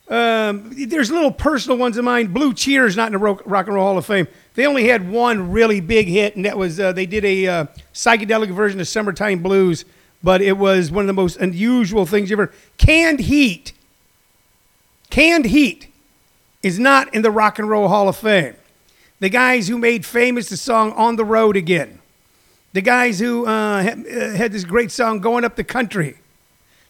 Um, 0.09 0.71
there's 0.88 1.11
little 1.11 1.33
personal 1.33 1.79
ones 1.79 1.97
of 1.97 2.05
mine. 2.05 2.29
Blue 2.29 2.55
Cheer 2.55 2.87
is 2.87 2.97
not 2.97 3.12
in 3.12 3.12
the 3.12 3.19
Rock 3.19 3.66
and 3.66 3.75
Roll 3.75 3.87
Hall 3.87 3.99
of 3.99 4.07
Fame. 4.07 4.29
They 4.55 4.64
only 4.66 4.87
had 4.87 5.11
one 5.11 5.51
really 5.51 5.81
big 5.81 6.07
hit, 6.07 6.37
and 6.37 6.45
that 6.45 6.57
was 6.57 6.79
uh, 6.79 6.92
they 6.92 7.07
did 7.07 7.25
a 7.25 7.47
uh, 7.47 7.66
psychedelic 7.92 8.55
version 8.55 8.79
of 8.79 8.87
Summertime 8.87 9.42
Blues, 9.42 9.85
but 10.23 10.40
it 10.40 10.57
was 10.57 10.92
one 10.92 11.03
of 11.03 11.09
the 11.09 11.12
most 11.12 11.38
unusual 11.38 12.07
things 12.07 12.31
you 12.31 12.37
ever. 12.37 12.53
Canned 12.79 13.21
Heat. 13.21 13.73
Canned 15.11 15.47
Heat 15.47 15.92
is 16.62 16.79
not 16.79 17.12
in 17.12 17.23
the 17.23 17.31
Rock 17.31 17.59
and 17.59 17.69
Roll 17.69 17.88
Hall 17.88 18.09
of 18.09 18.16
Fame. 18.16 18.55
The 19.21 19.29
guys 19.29 19.69
who 19.69 19.79
made 19.79 20.05
famous 20.05 20.49
the 20.49 20.57
song 20.57 20.93
On 20.93 21.17
the 21.17 21.25
Road 21.25 21.57
Again. 21.57 22.01
The 22.73 22.83
guys 22.83 23.19
who 23.19 23.47
uh, 23.47 23.83
had 23.83 24.53
this 24.53 24.65
great 24.65 24.91
song 24.91 25.21
Going 25.21 25.45
Up 25.45 25.57
the 25.57 25.65
Country 25.65 26.19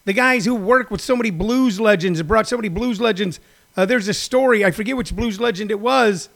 the 0.07 0.13
guys 0.13 0.45
who 0.45 0.55
worked 0.55 0.91
with 0.91 1.01
so 1.01 1.17
many 1.17 1.31
blues 1.31 1.79
legends 1.79 2.21
and 2.21 2.29
brought 2.29 2.47
so 2.47 2.57
many 2.57 2.69
blues 2.69 3.01
legends. 3.01 3.41
Uh, 3.77 3.85
there's 3.85 4.09
a 4.09 4.15
story, 4.15 4.65
I 4.65 4.71
forget 4.71 4.97
which 4.97 5.15
blues 5.15 5.41
legend 5.41 5.71
it 5.73 5.81
was, 5.81 6.29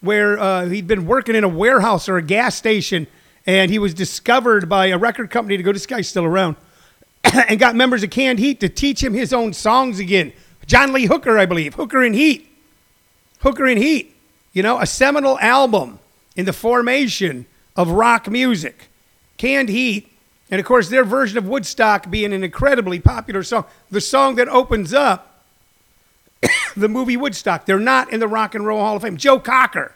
where 0.00 0.38
uh, 0.38 0.66
he'd 0.66 0.88
been 0.88 1.06
working 1.06 1.36
in 1.36 1.44
a 1.44 1.48
warehouse 1.48 2.08
or 2.08 2.18
a 2.18 2.22
gas 2.22 2.56
station 2.56 3.06
and 3.46 3.70
he 3.70 3.78
was 3.78 3.94
discovered 3.94 4.68
by 4.68 4.86
a 4.86 4.98
record 4.98 5.30
company 5.30 5.56
to 5.56 5.62
go, 5.62 5.72
this 5.72 5.86
guy's 5.86 6.08
still 6.08 6.24
around, 6.24 6.56
and 7.24 7.58
got 7.58 7.74
members 7.74 8.02
of 8.02 8.10
Canned 8.10 8.40
Heat 8.40 8.60
to 8.60 8.68
teach 8.68 9.02
him 9.02 9.14
his 9.14 9.32
own 9.32 9.52
songs 9.52 9.98
again. 9.98 10.32
John 10.66 10.92
Lee 10.92 11.06
Hooker, 11.06 11.38
I 11.38 11.46
believe. 11.46 11.74
Hooker 11.74 12.02
and 12.02 12.14
Heat. 12.14 12.48
Hooker 13.40 13.66
and 13.66 13.78
Heat. 13.78 14.11
You 14.52 14.62
know, 14.62 14.80
a 14.80 14.86
seminal 14.86 15.38
album 15.38 15.98
in 16.36 16.44
the 16.44 16.52
formation 16.52 17.46
of 17.76 17.90
rock 17.90 18.28
music. 18.28 18.88
Canned 19.36 19.68
Heat 19.68 20.12
and 20.52 20.60
of 20.60 20.66
course, 20.66 20.90
their 20.90 21.02
version 21.02 21.38
of 21.38 21.48
Woodstock 21.48 22.10
being 22.10 22.34
an 22.34 22.44
incredibly 22.44 23.00
popular 23.00 23.42
song, 23.42 23.64
the 23.90 24.02
song 24.02 24.34
that 24.34 24.50
opens 24.50 24.92
up 24.92 25.44
the 26.76 26.90
movie 26.90 27.16
Woodstock. 27.16 27.64
They're 27.64 27.78
not 27.78 28.12
in 28.12 28.20
the 28.20 28.28
Rock 28.28 28.54
and 28.54 28.66
Roll 28.66 28.78
Hall 28.78 28.96
of 28.96 29.02
Fame. 29.02 29.16
Joe 29.16 29.40
Cocker 29.40 29.94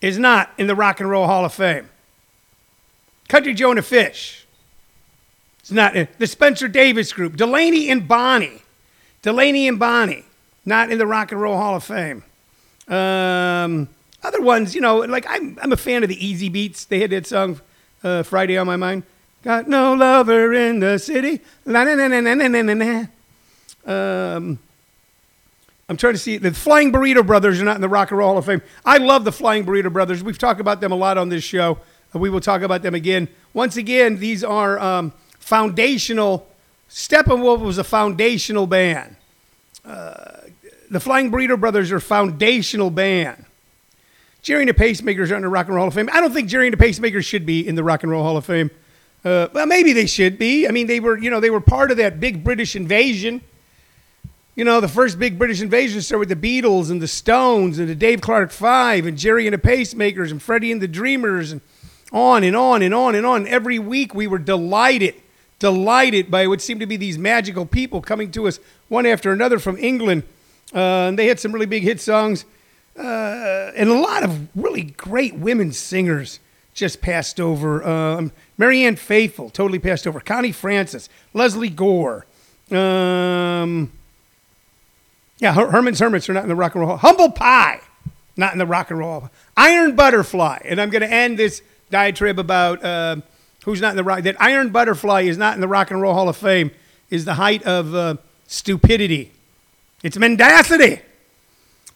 is 0.00 0.18
not 0.18 0.50
in 0.56 0.66
the 0.66 0.74
Rock 0.74 0.98
and 0.98 1.10
Roll 1.10 1.26
Hall 1.26 1.44
of 1.44 1.52
Fame. 1.52 1.90
Country 3.28 3.52
Joe 3.52 3.68
and 3.68 3.78
the 3.78 3.82
Fish. 3.82 4.46
It's 5.60 5.70
not 5.70 5.94
in 5.94 6.08
the 6.18 6.26
Spencer 6.26 6.66
Davis 6.66 7.12
Group. 7.12 7.36
Delaney 7.36 7.90
and 7.90 8.08
Bonnie. 8.08 8.62
Delaney 9.20 9.68
and 9.68 9.78
Bonnie, 9.78 10.24
not 10.64 10.90
in 10.90 10.96
the 10.96 11.06
Rock 11.06 11.32
and 11.32 11.40
Roll 11.40 11.58
Hall 11.58 11.76
of 11.76 11.84
Fame. 11.84 12.22
Um, 12.88 13.88
other 14.22 14.40
ones, 14.40 14.74
you 14.74 14.80
know, 14.80 14.98
like 14.98 15.26
I'm, 15.28 15.58
I'm 15.62 15.72
a 15.72 15.76
fan 15.76 16.02
of 16.02 16.08
the 16.08 16.16
Easybeats. 16.16 16.88
They 16.88 17.00
had 17.00 17.10
that 17.10 17.26
song 17.26 17.60
uh, 18.02 18.22
Friday 18.22 18.56
on 18.56 18.66
my 18.66 18.76
mind. 18.76 19.02
Got 19.42 19.68
no 19.68 19.94
lover 19.94 20.54
in 20.54 20.80
the 20.80 20.98
city. 20.98 21.40
Um, 23.86 24.58
I'm 25.86 25.98
trying 25.98 26.14
to 26.14 26.18
see 26.18 26.38
the 26.38 26.52
Flying 26.52 26.90
Burrito 26.90 27.26
Brothers 27.26 27.60
are 27.60 27.64
not 27.64 27.76
in 27.76 27.82
the 27.82 27.88
Rock 27.88 28.10
and 28.10 28.18
Roll 28.18 28.30
Hall 28.30 28.38
of 28.38 28.46
Fame. 28.46 28.62
I 28.86 28.96
love 28.96 29.24
the 29.24 29.32
Flying 29.32 29.66
Burrito 29.66 29.92
Brothers. 29.92 30.22
We've 30.22 30.38
talked 30.38 30.60
about 30.60 30.80
them 30.80 30.92
a 30.92 30.96
lot 30.96 31.18
on 31.18 31.28
this 31.28 31.44
show. 31.44 31.78
We 32.14 32.30
will 32.30 32.40
talk 32.40 32.62
about 32.62 32.82
them 32.82 32.94
again. 32.94 33.28
Once 33.52 33.76
again, 33.76 34.18
these 34.18 34.42
are 34.42 34.78
um, 34.78 35.12
foundational. 35.38 36.46
Steppenwolf 36.88 37.60
was 37.60 37.76
a 37.76 37.84
foundational 37.84 38.66
band. 38.66 39.16
Uh, 39.84 40.43
the 40.94 41.00
Flying 41.00 41.30
Burrito 41.30 41.58
Brothers 41.58 41.90
are 41.92 42.00
foundational 42.00 42.90
band. 42.90 43.44
Gerry 44.42 44.60
and 44.60 44.68
the 44.68 44.74
Pacemakers 44.74 45.30
are 45.30 45.36
in 45.36 45.42
the 45.42 45.48
Rock 45.48 45.66
and 45.66 45.74
Roll 45.74 45.84
Hall 45.84 45.88
of 45.88 45.94
Fame. 45.94 46.10
I 46.12 46.20
don't 46.20 46.32
think 46.32 46.48
Gerry 46.48 46.66
and 46.66 46.78
the 46.78 46.84
Pacemakers 46.84 47.24
should 47.24 47.46
be 47.46 47.66
in 47.66 47.74
the 47.74 47.82
Rock 47.82 48.02
and 48.02 48.12
Roll 48.12 48.22
Hall 48.22 48.36
of 48.36 48.44
Fame. 48.44 48.70
Uh, 49.24 49.48
well, 49.54 49.66
maybe 49.66 49.94
they 49.94 50.04
should 50.04 50.38
be. 50.38 50.68
I 50.68 50.70
mean, 50.70 50.86
they 50.86 51.00
were, 51.00 51.16
you 51.18 51.30
know, 51.30 51.40
they 51.40 51.48
were 51.48 51.62
part 51.62 51.90
of 51.90 51.96
that 51.96 52.20
big 52.20 52.44
British 52.44 52.76
invasion. 52.76 53.40
You 54.54 54.64
know, 54.64 54.80
the 54.82 54.88
first 54.88 55.18
big 55.18 55.38
British 55.38 55.62
invasion 55.62 56.02
started 56.02 56.28
with 56.28 56.40
the 56.40 56.62
Beatles 56.62 56.90
and 56.90 57.00
the 57.00 57.08
Stones 57.08 57.78
and 57.78 57.88
the 57.88 57.94
Dave 57.94 58.20
Clark 58.20 58.50
Five 58.50 59.06
and 59.06 59.16
Gerry 59.16 59.46
and 59.46 59.54
the 59.54 59.58
Pacemakers 59.58 60.30
and 60.30 60.42
Freddie 60.42 60.70
and 60.70 60.82
the 60.82 60.86
Dreamers 60.86 61.50
and 61.50 61.62
on 62.12 62.44
and 62.44 62.54
on 62.54 62.82
and 62.82 62.94
on 62.94 63.14
and 63.14 63.24
on. 63.24 63.48
Every 63.48 63.78
week 63.78 64.14
we 64.14 64.26
were 64.26 64.38
delighted, 64.38 65.14
delighted 65.58 66.30
by 66.30 66.46
what 66.46 66.60
seemed 66.60 66.80
to 66.80 66.86
be 66.86 66.98
these 66.98 67.16
magical 67.16 67.64
people 67.64 68.02
coming 68.02 68.30
to 68.32 68.46
us 68.46 68.60
one 68.88 69.06
after 69.06 69.32
another 69.32 69.58
from 69.58 69.78
England. 69.78 70.24
Uh, 70.74 71.08
and 71.08 71.18
they 71.18 71.26
had 71.26 71.38
some 71.38 71.52
really 71.52 71.66
big 71.66 71.82
hit 71.84 72.00
songs 72.00 72.44
uh, 72.98 73.72
and 73.74 73.88
a 73.88 73.94
lot 73.94 74.22
of 74.22 74.48
really 74.56 74.82
great 74.82 75.34
women 75.34 75.72
singers 75.72 76.40
just 76.74 77.00
passed 77.00 77.40
over. 77.40 77.86
Um, 77.86 78.32
Marianne 78.58 78.96
Faithfull 78.96 79.50
totally 79.50 79.78
passed 79.78 80.06
over. 80.06 80.20
Connie 80.20 80.52
Francis, 80.52 81.08
Lesley 81.32 81.68
Gore. 81.68 82.26
Um, 82.70 83.92
yeah, 85.38 85.54
Her- 85.54 85.70
Herman's 85.70 85.98
Hermits 85.98 86.28
are 86.28 86.32
not 86.32 86.44
in 86.44 86.48
the 86.48 86.54
Rock 86.54 86.74
and 86.74 86.80
Roll 86.80 86.90
Hall. 86.96 86.98
Humble 86.98 87.30
Pie, 87.30 87.80
not 88.36 88.52
in 88.52 88.58
the 88.58 88.66
Rock 88.66 88.90
and 88.90 88.98
Roll. 88.98 89.30
Iron 89.56 89.94
Butterfly, 89.94 90.62
and 90.64 90.80
I'm 90.80 90.90
going 90.90 91.02
to 91.02 91.10
end 91.12 91.38
this 91.38 91.62
diatribe 91.90 92.38
about 92.38 92.84
uh, 92.84 93.16
who's 93.64 93.80
not 93.80 93.90
in 93.90 93.96
the 93.96 94.04
rock. 94.04 94.22
That 94.22 94.40
Iron 94.40 94.70
Butterfly 94.70 95.22
is 95.22 95.36
not 95.38 95.54
in 95.54 95.60
the 95.60 95.68
Rock 95.68 95.90
and 95.90 96.00
Roll 96.00 96.14
Hall 96.14 96.28
of 96.28 96.36
Fame 96.36 96.70
is 97.10 97.24
the 97.24 97.34
height 97.34 97.62
of 97.64 97.94
uh, 97.94 98.16
stupidity. 98.46 99.32
It's 100.04 100.18
mendacity. 100.18 101.00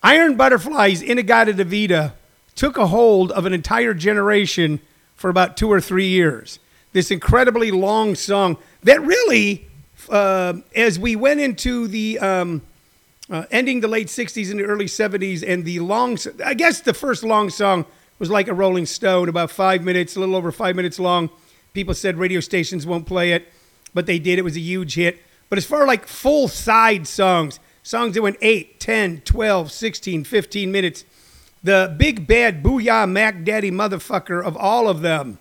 Iron 0.02 0.36
Butterfly's 0.36 1.02
In-A-Gadda-Da-Vida 1.02 2.14
took 2.54 2.78
a 2.78 2.86
hold 2.86 3.30
of 3.32 3.44
an 3.44 3.52
entire 3.52 3.92
generation 3.92 4.80
for 5.14 5.28
about 5.28 5.58
two 5.58 5.70
or 5.70 5.78
three 5.78 6.08
years. 6.08 6.58
This 6.94 7.10
incredibly 7.10 7.70
long 7.70 8.14
song 8.14 8.56
that 8.82 9.02
really, 9.02 9.68
uh, 10.08 10.54
as 10.74 10.98
we 10.98 11.16
went 11.16 11.40
into 11.40 11.86
the 11.86 12.18
um, 12.20 12.62
uh, 13.28 13.44
ending 13.50 13.80
the 13.80 13.88
late 13.88 14.06
60s 14.06 14.50
and 14.50 14.58
the 14.58 14.64
early 14.64 14.86
70s, 14.86 15.44
and 15.46 15.66
the 15.66 15.80
long, 15.80 16.16
I 16.42 16.54
guess 16.54 16.80
the 16.80 16.94
first 16.94 17.22
long 17.22 17.50
song 17.50 17.84
was 18.18 18.30
like 18.30 18.48
a 18.48 18.54
Rolling 18.54 18.86
Stone, 18.86 19.28
about 19.28 19.50
five 19.50 19.84
minutes, 19.84 20.16
a 20.16 20.20
little 20.20 20.34
over 20.34 20.50
five 20.50 20.76
minutes 20.76 20.98
long. 20.98 21.28
People 21.74 21.92
said 21.92 22.16
radio 22.16 22.40
stations 22.40 22.86
won't 22.86 23.04
play 23.04 23.32
it, 23.32 23.52
but 23.92 24.06
they 24.06 24.18
did. 24.18 24.38
It 24.38 24.42
was 24.42 24.56
a 24.56 24.60
huge 24.60 24.94
hit. 24.94 25.22
But 25.50 25.58
as 25.58 25.66
far 25.66 25.86
like 25.86 26.06
full 26.06 26.48
side 26.48 27.06
songs, 27.06 27.60
songs 27.88 28.14
that 28.14 28.20
went 28.20 28.36
8, 28.42 28.78
10, 28.78 29.22
12, 29.22 29.72
16, 29.72 30.24
15 30.24 30.70
minutes, 30.70 31.06
the 31.62 31.94
big 31.96 32.26
bad 32.26 32.62
booyah 32.62 33.08
Mac 33.08 33.44
Daddy 33.44 33.70
motherfucker 33.70 34.44
of 34.44 34.58
all 34.58 34.90
of 34.90 35.00
them 35.00 35.38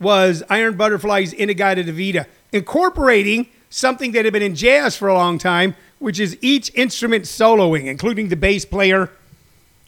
was 0.00 0.42
Iron 0.48 0.74
Butterfly's 0.78 1.34
In-A-Gadda-Da-Vida, 1.34 2.26
incorporating 2.50 3.48
something 3.68 4.12
that 4.12 4.24
had 4.24 4.32
been 4.32 4.42
in 4.42 4.54
jazz 4.54 4.96
for 4.96 5.08
a 5.08 5.12
long 5.12 5.36
time, 5.36 5.74
which 5.98 6.18
is 6.18 6.38
each 6.40 6.74
instrument 6.74 7.24
soloing, 7.24 7.84
including 7.84 8.30
the 8.30 8.36
bass 8.36 8.64
player 8.64 9.10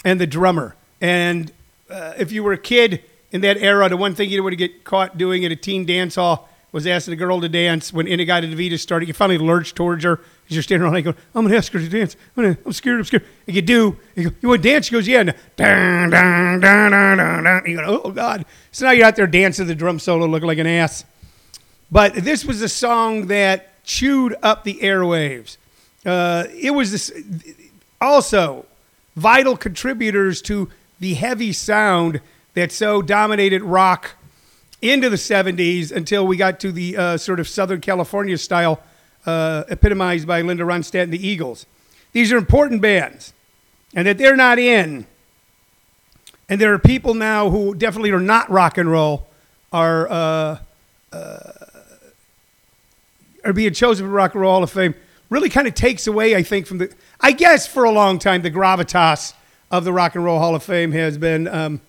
and 0.05 0.21
the 0.21 0.27
drummer. 0.27 0.77
And 1.01 1.53
uh, 1.89 2.13
if 2.19 2.33
you 2.33 2.45
were 2.45 2.53
a 2.53 2.59
kid 2.59 3.03
in 3.33 3.41
that 3.41 3.57
era, 3.57 3.89
the 3.89 3.97
one 3.97 4.15
thing 4.15 4.29
you 4.29 4.43
would 4.43 4.59
get 4.59 4.85
caught 4.85 5.17
doing 5.17 5.43
at 5.47 5.53
a 5.53 5.57
teen 5.57 5.87
dance 5.87 6.17
hall 6.17 6.51
was 6.71 6.87
asking 6.87 7.15
a 7.15 7.17
girl 7.17 7.41
to 7.41 7.49
dance 7.49 7.95
when 7.95 8.07
In-A-Gadda-Da-Vida 8.07 8.77
started. 8.77 9.09
You 9.09 9.15
finally 9.15 9.39
lurch 9.39 9.75
towards 9.75 10.05
her. 10.05 10.21
You're 10.49 10.63
standing 10.63 10.85
around 10.85 10.95
like, 10.95 11.07
I'm 11.07 11.15
going 11.35 11.49
to 11.49 11.57
ask 11.57 11.73
her 11.73 11.79
to 11.79 11.89
dance. 11.89 12.17
I'm, 12.37 12.45
gonna, 12.45 12.59
I'm 12.67 12.73
scared, 12.73 12.99
I'm 12.99 13.05
scared. 13.05 13.25
And 13.47 13.57
you 13.57 13.63
do. 13.63 13.97
You, 14.15 14.31
go, 14.31 14.37
you 14.43 14.49
want 14.49 14.63
to 14.63 14.69
dance? 14.69 14.87
She 14.87 14.93
goes, 14.93 15.09
yeah. 15.09 15.21
And 15.21 15.35
dun, 15.57 16.11
dun, 16.11 16.61
dun, 16.61 16.91
dun, 16.91 17.17
dun, 17.17 17.45
dun. 17.45 17.63
You 17.67 17.77
go, 17.77 18.03
oh, 18.05 18.11
God. 18.11 18.45
So 18.71 18.85
now 18.85 18.93
you're 18.93 19.07
out 19.07 19.17
there 19.17 19.27
dancing 19.27 19.67
the 19.67 19.75
drum 19.75 19.99
solo 19.99 20.27
looking 20.27 20.47
like 20.47 20.59
an 20.59 20.67
ass. 20.67 21.05
But 21.91 22.15
this 22.15 22.45
was 22.45 22.61
a 22.61 22.69
song 22.69 23.29
that 23.29 23.83
chewed 23.85 24.37
up 24.43 24.65
the 24.65 24.75
airwaves. 24.83 25.57
Uh, 26.05 26.45
it 26.51 26.73
was 26.73 26.93
this, 26.93 27.13
also 28.01 28.67
vital 29.17 29.57
contributors 29.57 30.43
to 30.43 30.71
the 31.01 31.15
heavy 31.15 31.53
sound 31.53 32.21
that 32.55 32.73
so 32.73 33.03
dominated 33.03 33.63
rock 33.63 34.13
into 34.83 35.09
the 35.09 35.17
70s 35.17 35.91
until 35.91 36.27
we 36.27 36.37
got 36.37 36.61
to 36.61 36.71
the 36.71 36.97
uh, 36.97 37.17
sort 37.17 37.41
of 37.41 37.49
Southern 37.49 37.81
California 37.81 38.37
style, 38.37 38.81
uh, 39.27 39.65
epitomized 39.69 40.27
by 40.27 40.41
Linda 40.43 40.65
Ronstadt 40.65 41.05
and 41.05 41.13
the 41.13 41.27
Eagles. 41.27 41.67
These 42.13 42.33
are 42.33 42.37
important 42.37 42.81
bands, 42.81 43.33
and 43.95 44.07
that 44.07 44.19
they're 44.19 44.37
not 44.37 44.59
in. 44.59 45.07
And 46.49 46.61
there 46.61 46.73
are 46.75 46.79
people 46.79 47.15
now 47.15 47.51
who 47.51 47.75
definitely 47.75 48.11
are 48.11 48.21
not 48.21 48.51
rock 48.51 48.79
and 48.79 48.91
roll, 48.91 49.27
are 49.73 50.09
uh, 50.11 50.59
uh 51.13 51.53
are 53.45 53.53
being 53.53 53.73
chosen 53.73 54.07
for 54.07 54.13
Rock 54.13 54.35
and 54.35 54.41
Roll 54.41 54.53
Hall 54.53 54.63
of 54.63 54.71
Fame. 54.71 54.95
Really 55.31 55.49
kind 55.49 55.67
of 55.67 55.75
takes 55.75 56.07
away, 56.07 56.35
I 56.35 56.43
think, 56.43 56.67
from 56.67 56.79
the. 56.79 56.95
I 57.21 57.33
guess 57.33 57.67
for 57.67 57.85
a 57.85 57.91
long 57.91 58.19
time, 58.19 58.43
the 58.43 58.51
gravitas 58.51 59.35
of 59.71 59.85
the 59.85 59.93
Rock 59.93 60.15
and 60.15 60.25
Roll 60.25 60.39
Hall 60.39 60.55
of 60.55 60.63
Fame 60.63 60.93
has 60.93 61.19
been 61.19 61.49
um, 61.49 61.81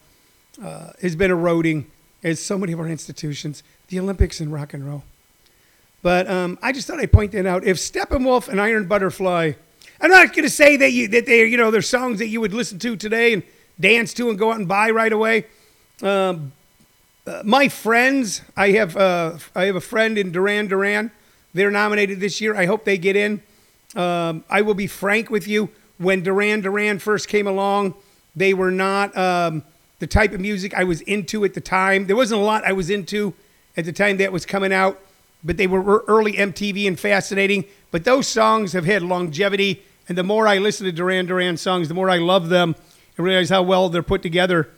uh, 0.61 0.91
has 1.01 1.15
been 1.15 1.31
eroding 1.31 1.89
as 2.23 2.39
so 2.39 2.57
many 2.57 2.73
of 2.73 2.79
our 2.79 2.87
institutions, 2.87 3.63
the 3.89 3.99
Olympics 3.99 4.39
and 4.39 4.51
rock 4.51 4.73
and 4.73 4.87
roll. 4.87 5.03
But 6.05 6.29
um, 6.29 6.59
I 6.61 6.71
just 6.71 6.85
thought 6.85 6.99
I'd 6.99 7.11
point 7.11 7.31
that 7.31 7.47
out. 7.47 7.63
If 7.63 7.77
Steppenwolf 7.77 8.47
and 8.47 8.61
Iron 8.61 8.85
Butterfly, 8.85 9.53
I'm 9.99 10.11
not 10.11 10.35
going 10.35 10.43
to 10.43 10.51
say 10.51 10.77
that 10.77 10.91
you 10.91 11.07
that 11.07 11.25
they 11.25 11.45
you 11.45 11.57
know 11.57 11.71
they're 11.71 11.81
songs 11.81 12.19
that 12.19 12.27
you 12.27 12.39
would 12.41 12.53
listen 12.53 12.77
to 12.77 12.95
today 12.95 13.33
and 13.33 13.41
dance 13.79 14.13
to 14.13 14.29
and 14.29 14.37
go 14.37 14.51
out 14.51 14.59
and 14.59 14.67
buy 14.67 14.91
right 14.91 15.11
away. 15.11 15.47
Um, 16.03 16.51
uh, 17.25 17.41
my 17.43 17.69
friends, 17.69 18.43
I 18.55 18.69
have 18.73 18.95
uh, 18.95 19.39
I 19.55 19.65
have 19.65 19.75
a 19.75 19.81
friend 19.81 20.19
in 20.19 20.31
Duran 20.31 20.67
Duran. 20.67 21.09
They're 21.55 21.71
nominated 21.71 22.19
this 22.19 22.39
year. 22.39 22.55
I 22.55 22.67
hope 22.67 22.85
they 22.85 22.99
get 22.99 23.15
in. 23.15 23.41
Um, 23.95 24.43
I 24.47 24.61
will 24.61 24.75
be 24.75 24.85
frank 24.85 25.31
with 25.31 25.47
you. 25.47 25.71
When 25.97 26.21
Duran 26.21 26.61
Duran 26.61 26.99
first 26.99 27.27
came 27.27 27.47
along, 27.47 27.95
they 28.35 28.53
were 28.53 28.69
not 28.69 29.17
um, 29.17 29.63
the 29.97 30.05
type 30.05 30.33
of 30.33 30.39
music 30.39 30.75
I 30.75 30.83
was 30.83 31.01
into 31.01 31.43
at 31.45 31.55
the 31.55 31.61
time. 31.61 32.05
There 32.05 32.15
wasn't 32.15 32.41
a 32.41 32.43
lot 32.43 32.63
I 32.63 32.73
was 32.73 32.91
into 32.91 33.33
at 33.75 33.85
the 33.85 33.91
time 33.91 34.17
that 34.17 34.31
was 34.31 34.45
coming 34.45 34.71
out, 34.71 35.01
but 35.45 35.57
they 35.57 35.67
were 35.67 36.03
early 36.07 36.33
MTV 36.33 36.87
and 36.87 36.99
fascinating. 36.99 37.65
But 37.91 38.03
those 38.03 38.27
songs 38.27 38.73
have 38.73 38.85
had 38.85 39.03
longevity, 39.03 39.83
and 40.09 40.17
the 40.17 40.23
more 40.23 40.47
I 40.47 40.57
listen 40.57 40.85
to 40.85 40.91
Duran 40.91 41.27
Duran 41.27 41.57
songs, 41.57 41.87
the 41.87 41.93
more 41.93 42.09
I 42.09 42.17
love 42.17 42.49
them 42.49 42.75
and 43.15 43.25
realize 43.25 43.49
how 43.49 43.61
well 43.61 43.87
they're 43.89 44.03
put 44.03 44.21
together. 44.21 44.69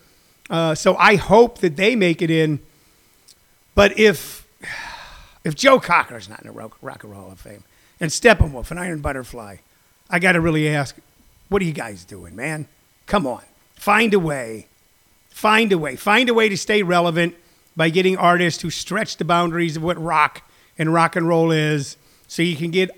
Uh, 0.50 0.76
so 0.76 0.96
I 0.98 1.16
hope 1.16 1.60
that 1.60 1.78
they 1.78 1.96
make 1.96 2.22
it 2.22 2.30
in. 2.30 2.60
But 3.74 3.98
if 3.98 4.46
if 5.44 5.56
Joe 5.56 5.80
Cocker's 5.80 6.28
not 6.28 6.42
in 6.42 6.48
the 6.48 6.54
Rock, 6.54 6.78
rock 6.82 7.04
and 7.04 7.14
Roll 7.14 7.22
Hall 7.22 7.32
of 7.32 7.40
Fame, 7.40 7.64
and 8.02 8.12
Steppenwolf 8.12 8.70
and 8.70 8.80
Iron 8.80 9.00
Butterfly, 9.00 9.58
I 10.10 10.20
got 10.20 10.34
to 10.34 10.42
really 10.42 10.68
ask, 10.68 10.96
what 11.48 11.62
are 11.62 11.66
you 11.66 11.74
guys 11.74 12.04
doing, 12.04 12.36
man? 12.36 12.68
Come 13.06 13.26
on, 13.26 13.44
find 13.76 14.14
a 14.14 14.20
way, 14.20 14.68
find 15.30 15.72
a 15.72 15.78
way, 15.78 15.96
find 15.96 16.28
a 16.28 16.34
way 16.34 16.50
to 16.50 16.58
stay 16.58 16.84
relevant 16.84 17.36
by 17.78 17.90
getting 17.90 18.18
artists 18.18 18.62
who 18.62 18.70
stretch 18.70 19.18
the 19.18 19.24
boundaries 19.24 19.78
of 19.78 19.84
what 19.84 20.02
rock 20.02 20.42
and 20.78 20.94
rock 20.94 21.16
and 21.16 21.28
roll 21.28 21.52
is, 21.52 21.98
so 22.28 22.42
you 22.42 22.56
can 22.56 22.72
get 22.72 22.92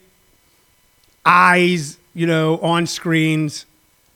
eyes, 1.26 1.98
you 2.14 2.26
know, 2.26 2.58
on 2.60 2.86
screens. 2.88 3.66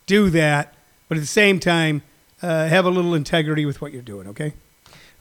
Do 0.06 0.30
that, 0.32 0.74
but 1.08 1.18
at 1.18 1.22
the 1.22 1.28
same 1.28 1.60
time, 1.60 2.02
uh, 2.42 2.68
have 2.68 2.86
a 2.86 2.90
little 2.90 3.16
integrity 3.16 3.66
with 3.66 3.82
what 3.82 3.94
you're 3.94 4.02
doing. 4.02 4.28
Okay, 4.28 4.54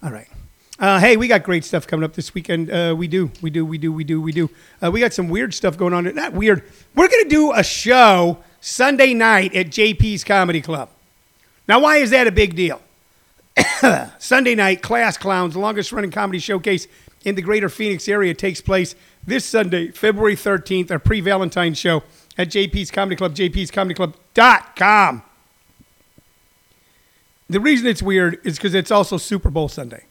all 0.02 0.10
right. 0.10 0.28
Uh, 0.78 0.98
hey, 0.98 1.16
we 1.16 1.28
got 1.28 1.44
great 1.44 1.64
stuff 1.64 1.86
coming 1.86 2.02
up 2.02 2.14
this 2.14 2.34
weekend. 2.34 2.68
Uh, 2.68 2.92
we 2.96 3.06
do, 3.06 3.30
we 3.40 3.50
do, 3.50 3.64
we 3.64 3.78
do, 3.78 3.92
we 3.92 4.02
do, 4.02 4.20
we 4.20 4.32
do. 4.32 4.50
Uh, 4.82 4.90
we 4.90 4.98
got 4.98 5.12
some 5.12 5.28
weird 5.28 5.54
stuff 5.54 5.76
going 5.76 5.94
on. 5.94 6.12
Not 6.12 6.32
weird. 6.32 6.64
We're 6.96 7.06
going 7.06 7.22
to 7.22 7.28
do 7.28 7.52
a 7.52 7.62
show 7.62 8.38
Sunday 8.60 9.14
night 9.14 9.54
at 9.54 9.68
JP's 9.68 10.24
Comedy 10.24 10.60
Club. 10.60 10.88
Now, 11.68 11.78
why 11.78 11.98
is 11.98 12.10
that 12.10 12.26
a 12.26 12.32
big 12.32 12.56
deal? 12.56 12.80
Sunday 14.18 14.54
night, 14.54 14.82
Class 14.82 15.16
Clowns, 15.16 15.56
longest 15.56 15.92
running 15.92 16.10
comedy 16.10 16.38
showcase 16.38 16.88
in 17.24 17.34
the 17.34 17.42
greater 17.42 17.68
Phoenix 17.68 18.08
area, 18.08 18.34
takes 18.34 18.60
place 18.60 18.94
this 19.26 19.44
Sunday, 19.44 19.90
February 19.90 20.36
13th, 20.36 20.90
our 20.90 20.98
pre 20.98 21.20
Valentine's 21.20 21.78
show 21.78 22.02
at 22.36 22.48
JP's 22.48 22.90
Comedy 22.90 23.16
Club, 23.16 23.34
jpscomedyclub.com. 23.34 25.22
The 27.50 27.60
reason 27.60 27.86
it's 27.86 28.02
weird 28.02 28.40
is 28.44 28.56
because 28.56 28.74
it's 28.74 28.90
also 28.90 29.18
Super 29.18 29.50
Bowl 29.50 29.68
Sunday. 29.68 30.04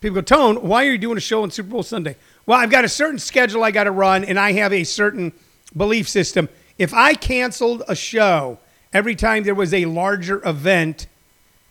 People 0.00 0.16
go, 0.16 0.20
Tone, 0.20 0.56
why 0.56 0.84
are 0.86 0.90
you 0.90 0.98
doing 0.98 1.16
a 1.16 1.20
show 1.20 1.42
on 1.42 1.50
Super 1.50 1.70
Bowl 1.70 1.82
Sunday? 1.82 2.16
Well, 2.44 2.58
I've 2.58 2.70
got 2.70 2.84
a 2.84 2.88
certain 2.88 3.18
schedule 3.18 3.62
I 3.62 3.70
got 3.70 3.84
to 3.84 3.92
run, 3.92 4.24
and 4.24 4.38
I 4.38 4.52
have 4.52 4.72
a 4.72 4.84
certain 4.84 5.32
belief 5.76 6.08
system. 6.08 6.48
If 6.76 6.92
I 6.92 7.14
canceled 7.14 7.84
a 7.88 7.94
show 7.94 8.58
every 8.92 9.14
time 9.14 9.44
there 9.44 9.54
was 9.54 9.72
a 9.72 9.84
larger 9.86 10.46
event 10.46 11.06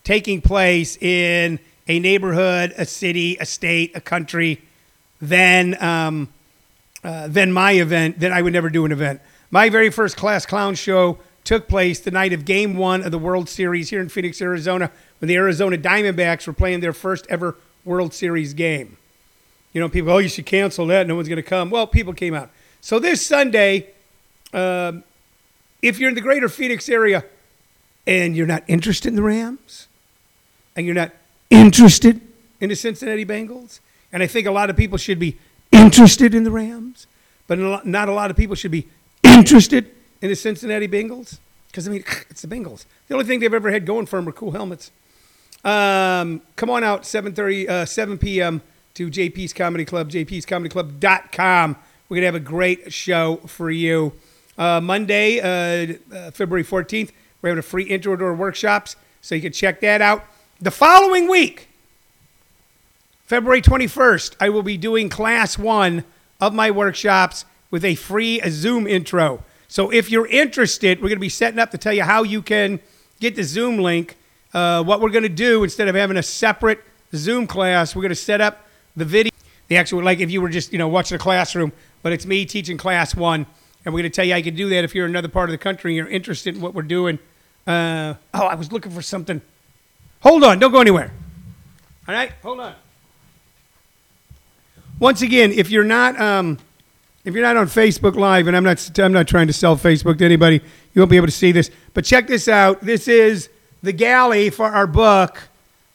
taking 0.04 0.41
place 0.41 0.97
in 0.97 1.60
a 1.88 2.00
neighborhood, 2.00 2.74
a 2.78 2.86
city, 2.86 3.38
a 3.39 3.46
state, 3.46 3.96
a 3.96 4.02
country, 4.02 4.62
then 5.20 5.82
um, 5.84 6.30
uh, 7.04 7.28
then 7.28 7.52
my 7.52 7.74
event, 7.74 8.20
then 8.20 8.32
I 8.32 8.41
would 8.41 8.54
never 8.54 8.70
do 8.70 8.86
an 8.86 8.91
event. 8.91 9.22
My 9.50 9.70
very 9.70 9.89
first 9.89 10.17
Class 10.17 10.46
Clown 10.46 10.76
show 10.76 11.17
took 11.44 11.67
place 11.67 12.00
the 12.00 12.12
night 12.12 12.34
of 12.34 12.46
Game 12.46 12.78
One 12.78 13.04
of 13.04 13.12
the 13.12 13.17
World 13.17 13.50
Series 13.50 13.89
here 13.89 14.00
in 14.00 14.10
Phoenix, 14.10 14.41
Arizona, 14.41 14.91
when 15.20 15.28
the 15.28 15.36
Arizona 15.36 15.78
Diamondbacks 15.78 16.46
were 16.46 16.54
playing 16.54 16.80
their 16.80 16.94
first 16.94 17.26
ever 17.30 17.58
World 17.84 18.13
Series 18.13 18.54
game. 18.54 18.98
You 19.74 19.82
know, 19.82 19.89
people, 19.89 20.12
oh, 20.12 20.20
you 20.20 20.30
should 20.30 20.46
cancel 20.46 20.86
that. 20.88 21.08
No 21.08 21.15
one's 21.15 21.28
going 21.28 21.38
to 21.38 21.44
come. 21.44 21.70
Well, 21.70 21.88
people 21.88 22.13
came 22.13 22.34
out. 22.34 22.52
So 22.82 23.00
this 23.00 23.26
Sunday, 23.26 23.89
um, 24.54 25.04
if 25.82 26.00
you're 26.00 26.10
in 26.10 26.15
the 26.15 26.22
greater 26.22 26.50
Phoenix 26.50 26.89
area 26.89 27.24
and 28.06 28.36
you're 28.36 28.48
not 28.48 28.63
interested 28.67 29.10
in 29.10 29.15
the 29.15 29.24
Rams 29.24 29.88
and 30.76 30.86
you're 30.86 30.96
not 30.96 31.12
interested 31.52 32.20
in 32.60 32.70
the 32.70 32.76
Cincinnati 32.76 33.26
Bengals, 33.26 33.80
and 34.12 34.24
I 34.24 34.28
think 34.28 34.48
a 34.48 34.52
lot 34.52 34.70
of 34.70 34.76
people 34.76 34.98
should 34.98 35.20
be 35.20 35.38
interested 35.72 36.34
in 36.34 36.44
the 36.44 36.52
Rams, 36.52 37.06
but 37.48 37.60
not 37.86 38.10
a 38.10 38.14
lot 38.14 38.32
of 38.32 38.38
people 38.38 38.56
should 38.56 38.72
be 38.72 38.88
interested 39.24 39.92
in 40.22 40.30
the 40.30 40.36
Cincinnati 40.36 40.88
Bengals 40.88 41.38
because, 41.68 41.88
I 41.88 41.92
mean, 41.92 42.04
it's 42.30 42.42
the 42.42 42.48
Bengals. 42.48 42.86
The 43.08 43.14
only 43.14 43.26
thing 43.26 43.40
they've 43.40 43.54
ever 43.54 43.72
had 43.72 43.86
going 43.86 44.06
for 44.06 44.18
them 44.18 44.28
are 44.28 44.34
cool 44.34 44.52
helmets. 44.52 44.92
Um, 45.64 46.42
come 46.56 46.70
on 46.70 46.84
out, 46.84 47.04
7.30, 47.04 47.70
uh, 47.70 47.86
7 47.86 48.18
p.m. 48.18 48.62
to 48.96 49.10
JP's 49.10 49.54
Comedy 49.54 49.86
Club, 49.86 50.10
jpscomedyclub.com. 50.10 51.76
We're 52.10 52.16
going 52.16 52.22
to 52.22 52.26
have 52.26 52.36
a 52.36 52.40
great 52.40 52.92
show 52.92 53.38
for 53.46 53.70
you. 53.70 54.14
Uh, 54.58 54.82
Monday, 54.82 55.40
uh, 55.40 55.96
uh, 56.14 56.32
February 56.32 56.64
14th, 56.64 57.12
we're 57.42 57.50
having 57.50 57.60
a 57.60 57.64
free 57.64 57.84
intro 57.84 58.16
to 58.16 58.26
our 58.26 58.34
workshops, 58.34 58.96
so 59.22 59.36
you 59.36 59.42
can 59.42 59.54
check 59.54 59.82
that 59.82 60.02
out. 60.02 60.26
The 60.63 60.69
following 60.69 61.28
week, 61.28 61.69
February 63.24 63.63
21st, 63.63 64.36
I 64.39 64.50
will 64.50 64.62
be 64.62 64.78
doing 64.78 65.10
class 65.10 65.58
one 65.58 66.04
of 66.39 66.54
my 66.54 66.69
workshops 66.69 67.45
with 67.71 67.84
a 67.84 67.95
free 67.95 68.39
Zoom 68.47 68.86
intro. 68.86 69.43
So 69.67 69.91
if 69.91 70.12
you're 70.12 70.28
interested, 70.28 71.00
we're 71.00 71.10
going 71.10 71.17
to 71.17 71.19
be 71.19 71.30
setting 71.30 71.58
up 71.58 71.71
to 71.71 71.80
tell 71.80 71.93
you 71.93 72.04
how 72.04 72.21
you 72.21 72.43
can 72.43 72.80
get 73.19 73.36
the 73.36 73.43
Zoom 73.43 73.80
link. 73.80 74.17
Uh, 74.54 74.84
what 74.84 75.02
we're 75.02 75.10
going 75.10 75.24
to 75.24 75.30
do 75.30 75.63
instead 75.63 75.88
of 75.88 75.95
having 75.95 76.15
a 76.15 76.21
separate 76.21 76.84
Zoom 77.15 77.47
class, 77.47 77.95
we're 77.95 78.04
going 78.04 78.10
to 78.10 78.15
set 78.15 78.39
up 78.39 78.67
the 78.95 79.06
video, 79.06 79.32
the 79.67 79.78
actual 79.78 80.04
like 80.04 80.19
if 80.19 80.30
you 80.30 80.43
were 80.43 80.50
just 80.50 80.71
you 80.71 80.78
know 80.78 80.88
watching 80.88 81.15
a 81.15 81.19
classroom, 81.19 81.71
but 82.04 82.13
it's 82.13 82.28
me 82.28 82.45
teaching 82.45 82.78
class 82.78 83.15
one, 83.15 83.47
and 83.84 83.95
we're 83.95 84.02
going 84.02 84.12
to 84.12 84.15
tell 84.15 84.26
you 84.26 84.34
how 84.34 84.38
you 84.38 84.43
can 84.43 84.56
do 84.56 84.69
that 84.69 84.84
if 84.84 84.93
you're 84.93 85.06
in 85.06 85.12
another 85.12 85.28
part 85.28 85.50
of 85.50 85.54
the 85.54 85.58
country 85.58 85.93
and 85.93 85.97
you're 85.97 86.08
interested 86.08 86.54
in 86.54 86.62
what 86.62 86.76
we're 86.76 86.84
doing. 86.84 87.17
Uh, 87.65 88.13
oh, 88.36 88.45
I 88.45 88.54
was 88.54 88.71
looking 88.71 88.91
for 88.91 89.02
something. 89.02 89.41
Hold 90.22 90.44
on, 90.44 90.60
don't 90.60 90.72
go 90.72 90.82
anywhere. 90.82 91.12
All 92.08 92.14
right, 92.14 92.32
hold 92.44 92.60
on. 92.60 92.76
Once 95.00 95.22
again, 95.24 95.52
if 95.52 95.72
you're 95.72 95.84
not 95.84 96.20
um, 96.20 96.60
if 97.26 97.34
you're 97.34 97.44
not 97.44 97.58
on 97.58 97.68
Facebook 97.68 98.16
Live, 98.16 98.48
and 98.48 98.56
I'm 98.56 98.64
not 98.64 99.00
I'm 99.00 99.14
not 99.14 99.28
trying 99.28 99.48
to 99.48 99.54
sell 99.54 99.76
Facebook 99.76 100.20
to 100.20 100.26
anybody, 100.26 100.62
you 100.94 101.02
won't 101.02 101.10
be 101.10 101.18
able 101.18 101.28
to 101.28 101.32
see 101.32 101.52
this. 101.52 101.72
But 101.94 102.06
check 102.06 102.28
this 102.28 102.48
out. 102.48 102.82
This 102.82 103.08
is 103.08 103.50
the 103.82 103.92
galley 103.92 104.50
for 104.52 104.68
our 104.68 104.86
book, 104.86 105.42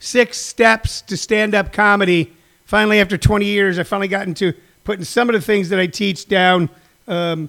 Six 0.01 0.39
Steps 0.39 1.03
to 1.03 1.17
Stand 1.17 1.55
Up 1.55 1.73
Comedy. 1.73 2.33
Finally, 2.65 2.99
after 3.01 3.17
20 3.17 3.45
years, 3.45 3.79
I 3.79 3.85
finally 3.85 4.09
got 4.09 4.27
into 4.27 4.53
putting 4.83 5.05
some 5.05 5.29
of 5.29 5.35
the 5.35 5.41
things 5.41 5.69
that 5.69 5.79
I 5.79 5.87
teach 5.87 6.27
down. 6.27 6.69
Um, 7.07 7.49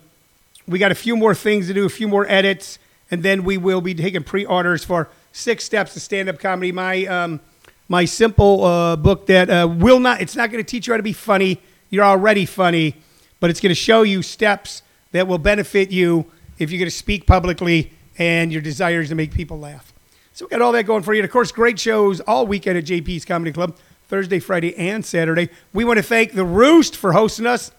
we 0.67 0.77
got 0.77 0.91
a 0.91 0.95
few 0.95 1.15
more 1.15 1.33
things 1.33 1.67
to 1.67 1.73
do, 1.73 1.85
a 1.85 1.89
few 1.89 2.07
more 2.07 2.27
edits, 2.29 2.77
and 3.09 3.23
then 3.23 3.43
we 3.43 3.57
will 3.57 3.81
be 3.81 3.95
taking 3.95 4.23
pre-orders 4.23 4.83
for 4.83 5.09
Six 5.37 5.63
Steps 5.63 5.93
to 5.93 5.99
Stand 5.99 6.29
Up 6.29 6.39
Comedy. 6.39 6.71
My 6.71 7.05
um, 7.05 7.39
my 7.87 8.05
simple 8.05 8.63
uh, 8.63 8.95
book 8.95 9.27
that 9.27 9.51
uh, 9.51 9.67
will 9.67 9.99
not. 9.99 10.19
It's 10.19 10.35
not 10.35 10.49
going 10.51 10.63
to 10.63 10.67
teach 10.67 10.87
you 10.87 10.93
how 10.93 10.97
to 10.97 11.03
be 11.03 11.13
funny. 11.13 11.61
You're 11.91 12.05
already 12.05 12.47
funny, 12.47 12.95
but 13.39 13.51
it's 13.51 13.59
going 13.59 13.69
to 13.69 13.75
show 13.75 14.01
you 14.01 14.23
steps 14.23 14.81
that 15.11 15.27
will 15.27 15.37
benefit 15.37 15.91
you 15.91 16.25
if 16.57 16.71
you're 16.71 16.79
going 16.79 16.89
to 16.89 16.95
speak 16.95 17.27
publicly 17.27 17.91
and 18.17 18.51
your 18.51 18.63
desires 18.63 19.09
to 19.09 19.15
make 19.15 19.31
people 19.31 19.59
laugh. 19.59 19.93
So 20.33 20.45
we 20.45 20.49
got 20.49 20.63
all 20.63 20.71
that 20.71 20.87
going 20.87 21.03
for 21.03 21.13
you. 21.13 21.19
And 21.19 21.25
of 21.25 21.31
course, 21.31 21.51
great 21.51 21.79
shows 21.79 22.19
all 22.21 22.47
weekend 22.47 22.79
at 22.79 22.85
JP's 22.85 23.23
Comedy 23.23 23.51
Club, 23.51 23.77
Thursday, 24.07 24.39
Friday, 24.39 24.75
and 24.75 25.05
Saturday. 25.05 25.49
We 25.71 25.85
want 25.85 25.97
to 25.97 26.03
thank 26.03 26.33
the 26.33 26.45
Roost 26.45 26.95
for 26.95 27.13
hosting 27.13 27.45
us 27.45 27.69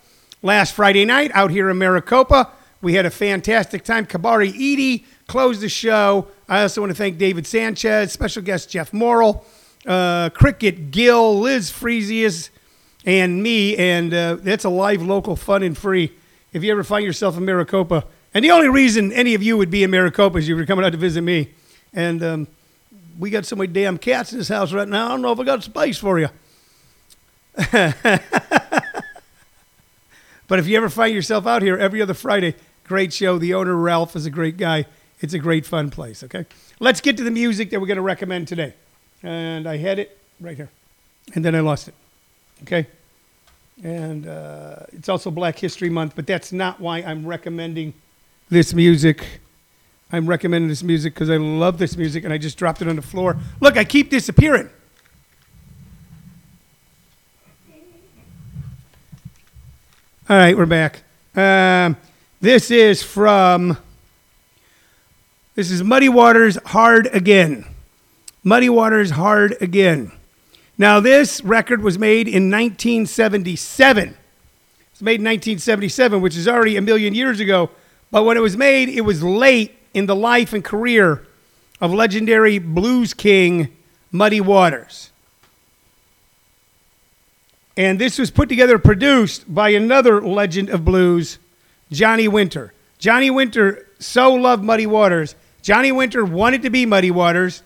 last 0.43 0.75
Friday 0.75 1.05
night 1.05 1.33
out 1.35 1.51
here 1.51 1.69
in 1.71 1.79
Maricopa. 1.79 2.53
We 2.81 2.95
had 2.95 3.05
a 3.05 3.11
fantastic 3.11 3.83
time. 3.83 4.07
Kabari 4.07 4.51
Edie 4.51 5.05
closed 5.27 5.61
the 5.61 5.69
show. 5.69 6.29
I 6.51 6.63
also 6.63 6.81
want 6.81 6.91
to 6.91 6.97
thank 6.97 7.19
David 7.19 7.47
Sanchez, 7.47 8.11
special 8.11 8.43
guest 8.43 8.71
Jeff 8.71 8.95
Morrill, 8.95 9.45
uh, 9.87 10.31
Cricket 10.31 10.91
Gill, 10.91 11.41
Liz 11.41 11.71
Freesius, 11.71 12.49
and 13.05 13.43
me. 13.43 13.77
And 13.77 14.15
uh, 14.15 14.37
that's 14.37 14.65
a 14.65 14.71
live, 14.71 15.03
local, 15.03 15.37
fun, 15.37 15.63
and 15.63 15.77
free. 15.77 16.11
If 16.55 16.65
you 16.65 16.73
ever 16.73 16.83
find 16.83 17.05
yourself 17.05 17.37
in 17.37 17.45
Maricopa, 17.45 18.07
and 18.33 18.43
the 18.43 18.51
only 18.51 18.69
reason 18.69 19.13
any 19.13 19.35
of 19.35 19.43
you 19.43 19.59
would 19.59 19.71
be 19.71 19.83
in 19.85 19.91
Maricopa 19.91 20.39
is 20.39 20.49
you 20.49 20.57
were 20.57 20.65
coming 20.65 20.87
out 20.87 20.93
to 20.93 20.99
visit 20.99 21.21
me. 21.21 21.51
And 21.93 22.23
um, 22.23 22.47
we 23.19 23.29
got 23.29 23.45
so 23.45 23.55
many 23.55 23.71
damn 23.71 23.99
cats 23.99 24.33
in 24.33 24.39
this 24.39 24.49
house 24.49 24.73
right 24.73 24.89
now. 24.89 25.07
I 25.07 25.09
don't 25.11 25.21
know 25.21 25.33
if 25.33 25.41
I 25.41 25.45
got 25.45 25.63
space 25.63 25.99
for 25.99 26.19
you. 26.19 26.29
but 30.49 30.59
if 30.59 30.67
you 30.67 30.79
ever 30.79 30.89
find 30.89 31.15
yourself 31.15 31.47
out 31.47 31.61
here 31.61 31.77
every 31.77 32.01
other 32.01 32.15
Friday, 32.15 32.55
great 32.85 33.13
show. 33.13 33.37
The 33.37 33.53
owner, 33.53 33.77
Ralph, 33.77 34.17
is 34.17 34.25
a 34.25 34.31
great 34.31 34.57
guy. 34.57 34.87
It's 35.21 35.35
a 35.35 35.39
great, 35.39 35.67
fun 35.67 35.91
place, 35.91 36.23
okay? 36.23 36.47
Let's 36.79 37.01
get 37.01 37.17
to 37.17 37.25
the 37.25 37.31
music 37.31 37.71
that 37.71 37.81
we're 37.81 37.87
going 37.87 37.97
to 37.97 38.03
recommend 38.03 38.49
today. 38.49 38.75
And 39.23 39.69
I 39.69 39.77
had 39.77 39.99
it 39.99 40.17
right 40.41 40.57
here. 40.57 40.71
And 41.35 41.45
then 41.45 41.55
I 41.55 41.61
lost 41.61 41.89
it, 41.89 41.95
okay? 42.63 42.87
And 43.83 44.27
uh, 44.27 44.77
it's 44.93 45.09
also 45.09 45.31
Black 45.31 45.59
History 45.59 45.91
Month, 45.91 46.15
but 46.17 46.27
that's 46.27 46.53
not 46.53 46.81
why 46.81 46.99
I'm 46.99 47.27
recommending 47.27 47.95
this 48.49 48.73
music. 48.75 49.41
I'm 50.11 50.27
recommending 50.27 50.69
this 50.69 50.83
music 50.83 51.15
because 51.15 51.31
I 51.31 51.37
love 51.37 51.79
this 51.79 51.97
music 51.97 52.25
and 52.25 52.33
I 52.33 52.39
just 52.39 52.57
dropped 52.57 52.81
it 52.81 52.89
on 52.89 52.97
the 52.97 53.03
floor. 53.03 53.37
Look, 53.61 53.77
I 53.77 53.85
keep 53.85 54.11
disappearing. 54.11 54.71
All 60.31 60.37
right, 60.37 60.57
we're 60.57 60.67
back. 60.67 61.03
Um, 61.35 61.97
this 62.41 62.71
is 62.71 63.03
from, 63.03 63.79
this 65.59 65.73
is 65.73 65.83
Muddy 65.83 66.09
Waters 66.09 66.57
Hard 66.67 67.09
Again. 67.13 67.65
Muddy 68.45 68.69
Waters 68.69 69.11
Hard 69.11 69.57
Again. 69.61 70.13
Now, 70.79 71.01
this 71.01 71.43
record 71.43 71.83
was 71.83 71.99
made 71.99 72.29
in 72.29 72.49
1977. 72.49 74.17
It's 74.93 75.03
made 75.03 75.19
in 75.19 75.25
1977, 75.25 76.21
which 76.21 76.37
is 76.37 76.47
already 76.47 76.77
a 76.77 76.81
million 76.81 77.13
years 77.13 77.41
ago. 77.41 77.71
But 78.13 78.23
when 78.23 78.37
it 78.37 78.41
was 78.41 78.57
made, 78.57 78.89
it 78.89 79.01
was 79.01 79.25
late 79.25 79.77
in 79.95 80.07
the 80.07 80.15
life 80.15 80.53
and 80.53 80.63
career 80.63 81.27
of 81.81 81.93
legendary 81.93 82.61
blues 82.61 83.13
king 83.13 83.77
Muddy 84.13 84.41
Waters. 84.41 85.11
And 87.77 88.01
this 88.01 88.17
was 88.17 88.31
put 88.31 88.49
together, 88.49 88.79
produced 88.79 89.53
by 89.53 89.71
another 89.71 90.23
legend 90.23 90.71
of 90.71 90.85
blues, 90.85 91.41
Johnny 91.91 92.29
Winter. 92.29 92.73
Johnny 93.01 93.29
Winter 93.29 93.89
so 93.99 94.33
loved 94.33 94.63
Muddy 94.63 94.87
Waters. 94.87 95.35
Johnny 95.63 95.93
Winter 95.93 96.25
wanted 96.25 96.63
to 96.63 96.71
be 96.71 96.87
Muddy 96.87 97.11
Waters 97.11 97.63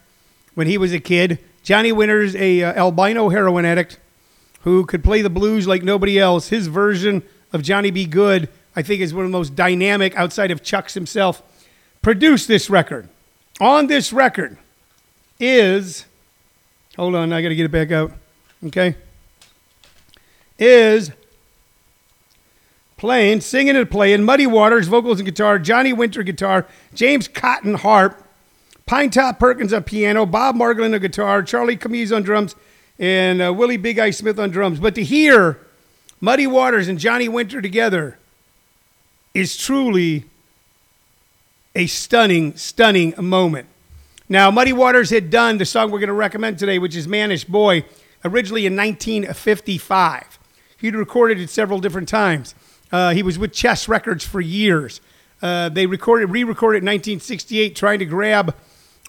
when 0.54 0.66
he 0.66 0.78
was 0.78 0.92
a 0.92 1.00
kid. 1.00 1.38
Johnny 1.62 1.92
Winter's 1.92 2.34
a 2.34 2.62
uh, 2.62 2.72
albino 2.74 3.28
heroin 3.28 3.64
addict 3.64 3.98
who 4.62 4.84
could 4.86 5.04
play 5.04 5.22
the 5.22 5.30
blues 5.30 5.66
like 5.66 5.82
nobody 5.82 6.18
else. 6.18 6.48
His 6.48 6.66
version 6.66 7.22
of 7.52 7.62
Johnny 7.62 7.90
B. 7.90 8.06
Goode, 8.06 8.48
I 8.74 8.82
think, 8.82 9.00
is 9.00 9.14
one 9.14 9.24
of 9.24 9.30
the 9.30 9.38
most 9.38 9.54
dynamic 9.54 10.16
outside 10.16 10.50
of 10.50 10.62
Chuck's 10.62 10.94
himself 10.94 11.42
produced 12.00 12.48
this 12.48 12.68
record. 12.70 13.08
On 13.60 13.86
this 13.86 14.12
record 14.12 14.58
is, 15.38 16.06
hold 16.96 17.14
on, 17.14 17.32
I 17.32 17.42
got 17.42 17.50
to 17.50 17.54
get 17.54 17.66
it 17.66 17.70
back 17.70 17.92
out. 17.92 18.12
Okay. 18.66 18.96
Is 20.58 21.10
playing, 23.02 23.40
singing 23.40 23.74
and 23.74 23.90
playing 23.90 24.22
Muddy 24.22 24.46
Waters, 24.46 24.86
vocals 24.86 25.18
and 25.18 25.26
guitar, 25.26 25.58
Johnny 25.58 25.92
Winter 25.92 26.22
guitar, 26.22 26.68
James 26.94 27.26
Cotton 27.26 27.74
harp, 27.74 28.24
Pine 28.86 29.10
Top 29.10 29.40
Perkins 29.40 29.72
on 29.72 29.82
piano, 29.82 30.24
Bob 30.24 30.54
Margolin 30.54 30.94
on 30.94 31.00
guitar, 31.00 31.42
Charlie 31.42 31.76
Calmese 31.76 32.14
on 32.14 32.22
drums, 32.22 32.54
and 33.00 33.42
uh, 33.42 33.52
Willie 33.52 33.76
Big 33.76 33.98
Eye 33.98 34.12
Smith 34.12 34.38
on 34.38 34.50
drums. 34.50 34.78
But 34.78 34.94
to 34.94 35.02
hear 35.02 35.58
Muddy 36.20 36.46
Waters 36.46 36.86
and 36.86 36.96
Johnny 36.96 37.28
Winter 37.28 37.60
together 37.60 38.18
is 39.34 39.56
truly 39.56 40.26
a 41.74 41.88
stunning, 41.88 42.56
stunning 42.56 43.14
moment. 43.18 43.66
Now, 44.28 44.48
Muddy 44.52 44.72
Waters 44.72 45.10
had 45.10 45.28
done 45.28 45.58
the 45.58 45.64
song 45.64 45.90
we're 45.90 45.98
going 45.98 46.06
to 46.06 46.12
recommend 46.12 46.60
today, 46.60 46.78
which 46.78 46.94
is 46.94 47.08
Mannish 47.08 47.46
Boy, 47.46 47.84
originally 48.24 48.64
in 48.64 48.76
1955. 48.76 50.38
He'd 50.78 50.94
recorded 50.94 51.40
it 51.40 51.50
several 51.50 51.80
different 51.80 52.08
times. 52.08 52.54
Uh, 52.92 53.12
he 53.14 53.22
was 53.22 53.38
with 53.38 53.52
Chess 53.52 53.88
Records 53.88 54.24
for 54.24 54.40
years. 54.40 55.00
Uh, 55.40 55.68
they 55.70 55.86
recorded, 55.86 56.26
re-recorded 56.26 56.82
in 56.82 56.86
1968, 56.86 57.74
trying 57.74 57.98
to 57.98 58.04
grab 58.04 58.54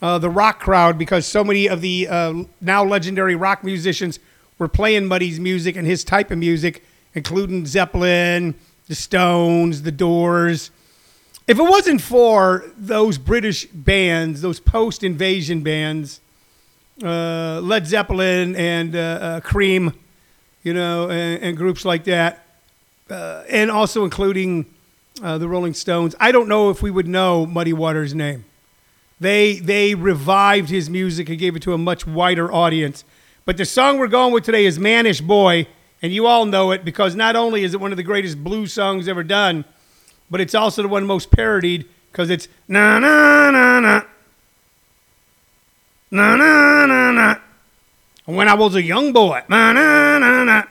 uh, 0.01 0.17
the 0.17 0.29
rock 0.29 0.59
crowd 0.59 0.97
because 0.97 1.27
so 1.27 1.43
many 1.43 1.67
of 1.67 1.81
the 1.81 2.07
uh, 2.07 2.33
now 2.61 2.83
legendary 2.83 3.35
rock 3.35 3.63
musicians 3.63 4.19
were 4.57 4.67
playing 4.67 5.05
Muddy's 5.05 5.39
music 5.39 5.75
and 5.75 5.85
his 5.85 6.03
type 6.03 6.31
of 6.31 6.37
music, 6.37 6.83
including 7.13 7.65
Zeppelin, 7.65 8.55
the 8.87 8.95
Stones, 8.95 9.83
the 9.83 9.91
Doors, 9.91 10.71
if 11.45 11.59
it 11.59 11.63
wasn't 11.63 12.01
for 12.01 12.63
those 12.77 13.17
British 13.17 13.65
bands, 13.65 14.41
those 14.41 14.61
post 14.61 15.03
invasion 15.03 15.61
bands, 15.61 16.21
uh, 17.03 17.59
Led 17.61 17.85
Zeppelin 17.85 18.55
and 18.55 18.95
uh, 18.95 19.41
Cream, 19.41 19.93
you 20.63 20.73
know, 20.73 21.09
and, 21.09 21.43
and 21.43 21.57
groups 21.57 21.83
like 21.83 22.05
that, 22.05 22.42
uh, 23.09 23.43
and 23.49 23.69
also 23.69 24.03
including 24.03 24.65
uh, 25.21 25.37
the 25.37 25.47
Rolling 25.47 25.73
Stones. 25.73 26.15
I 26.19 26.31
don't 26.31 26.47
know 26.47 26.69
if 26.69 26.81
we 26.81 26.91
would 26.91 27.07
know 27.07 27.45
Muddy 27.45 27.73
Waters' 27.73 28.13
name. 28.13 28.45
They 29.19 29.59
they 29.59 29.95
revived 29.95 30.69
his 30.69 30.89
music 30.89 31.29
and 31.29 31.37
gave 31.37 31.55
it 31.55 31.61
to 31.63 31.73
a 31.73 31.77
much 31.77 32.05
wider 32.05 32.51
audience. 32.51 33.05
But 33.45 33.57
the 33.57 33.65
song 33.65 33.97
we're 33.97 34.07
going 34.07 34.33
with 34.33 34.43
today 34.43 34.65
is 34.65 34.79
"Mannish 34.79 35.21
Boy, 35.21 35.67
and 36.01 36.11
you 36.11 36.25
all 36.25 36.45
know 36.45 36.71
it 36.71 36.83
because 36.83 37.15
not 37.15 37.35
only 37.35 37.63
is 37.63 37.73
it 37.73 37.79
one 37.79 37.91
of 37.91 37.97
the 37.97 38.03
greatest 38.03 38.43
blues 38.43 38.73
songs 38.73 39.07
ever 39.07 39.23
done, 39.23 39.65
but 40.29 40.41
it's 40.41 40.55
also 40.55 40.81
the 40.81 40.87
one 40.87 41.05
most 41.05 41.31
parodied 41.31 41.85
because 42.11 42.29
it's 42.29 42.47
na 42.67 42.99
na 42.99 43.51
na 43.51 43.79
na 43.79 44.03
na 46.11 46.35
na 46.35 46.85
na 46.85 47.11
na. 47.11 47.35
When 48.25 48.47
I 48.47 48.53
was 48.53 48.75
a 48.75 48.81
young 48.81 49.11
boy, 49.11 49.41
na 49.49 49.73
na 49.73 50.17
na 50.19 50.43
na, 50.43 50.63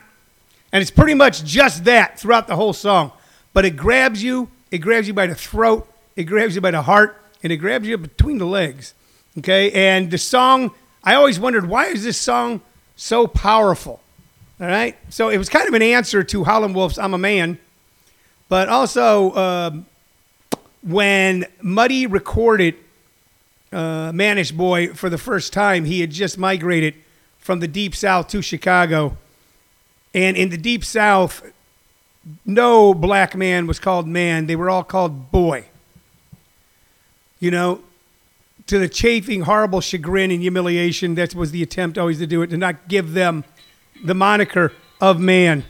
and 0.73 0.81
it's 0.81 0.91
pretty 0.91 1.15
much 1.15 1.45
just 1.45 1.85
that 1.85 2.19
throughout 2.19 2.47
the 2.47 2.57
whole 2.57 2.73
song. 2.73 3.13
But 3.53 3.65
it 3.65 3.77
grabs 3.77 4.23
you, 4.23 4.49
it 4.71 4.79
grabs 4.79 5.07
you 5.07 5.15
by 5.15 5.27
the 5.27 5.35
throat, 5.35 5.89
it 6.17 6.25
grabs 6.25 6.55
you 6.55 6.61
by 6.61 6.71
the 6.71 6.83
heart, 6.83 7.21
and 7.43 7.53
it 7.53 7.59
grabs 7.59 7.87
you 7.87 7.99
between 7.99 8.39
the 8.39 8.47
legs. 8.47 8.95
Okay, 9.39 9.71
and 9.73 10.11
the 10.11 10.19
song, 10.19 10.73
I 11.05 11.15
always 11.15 11.39
wondered 11.41 11.69
why 11.69 11.87
is 11.87 12.05
this 12.05 12.21
song 12.21 12.61
so 12.97 13.27
powerful? 13.27 14.01
All 14.61 14.67
right, 14.67 14.97
so 15.09 15.29
it 15.29 15.39
was 15.39 15.49
kind 15.49 15.67
of 15.67 15.75
an 15.75 15.83
answer 15.83 16.23
to 16.23 16.45
Howlin' 16.45 16.73
Wolf's 16.73 16.99
"I'm 16.99 17.15
a 17.15 17.19
Man," 17.19 17.59
but 18.49 18.69
also 18.69 19.35
um, 19.35 19.87
when 20.83 21.47
Muddy 21.61 22.07
recorded 22.07 22.77
uh, 23.73 24.13
Mannish 24.15 24.53
Boy 24.53 24.89
for 24.89 25.09
the 25.09 25.19
first 25.19 25.53
time, 25.53 25.85
he 25.85 26.01
had 26.01 26.11
just 26.11 26.39
migrated 26.39 26.95
from 27.39 27.61
the 27.61 27.69
Deep 27.69 27.95
South 27.95 28.29
to 28.29 28.43
Chicago, 28.43 29.17
and 30.15 30.37
in 30.37 30.51
the 30.51 30.59
Deep 30.59 30.85
South, 30.85 31.43
no 32.47 32.95
black 32.95 33.35
man 33.35 33.67
was 33.67 33.79
called 33.79 34.07
man; 34.07 34.47
they 34.47 34.57
were 34.57 34.71
all 34.71 34.85
called 34.85 35.31
boy 35.31 35.67
you 37.43 37.51
know, 37.51 37.81
to 38.69 38.79
the 38.79 38.89
chafing, 38.89 39.41
horrible 39.41 39.81
chagrin 39.81 40.31
and 40.31 40.41
humiliation. 40.41 41.17
That 41.17 41.35
was 41.35 41.51
the 41.51 41.61
attempt 41.61 41.99
always 41.99 42.21
to 42.21 42.27
do 42.27 42.41
it, 42.43 42.51
to 42.51 42.57
not 42.57 42.87
give 42.87 43.15
them 43.15 43.43
the 44.05 44.15
moniker 44.15 44.73
of 45.01 45.19
man. 45.19 45.65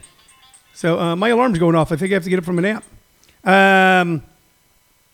So 0.74 1.00
uh, 1.00 1.16
my 1.16 1.30
alarm's 1.30 1.58
going 1.58 1.74
off. 1.74 1.90
I 1.90 1.96
think 1.96 2.12
I 2.12 2.14
have 2.14 2.24
to 2.24 2.30
get 2.30 2.38
up 2.38 2.44
from 2.44 2.58
a 2.58 2.60
nap. 2.60 2.84
Um, 3.42 4.22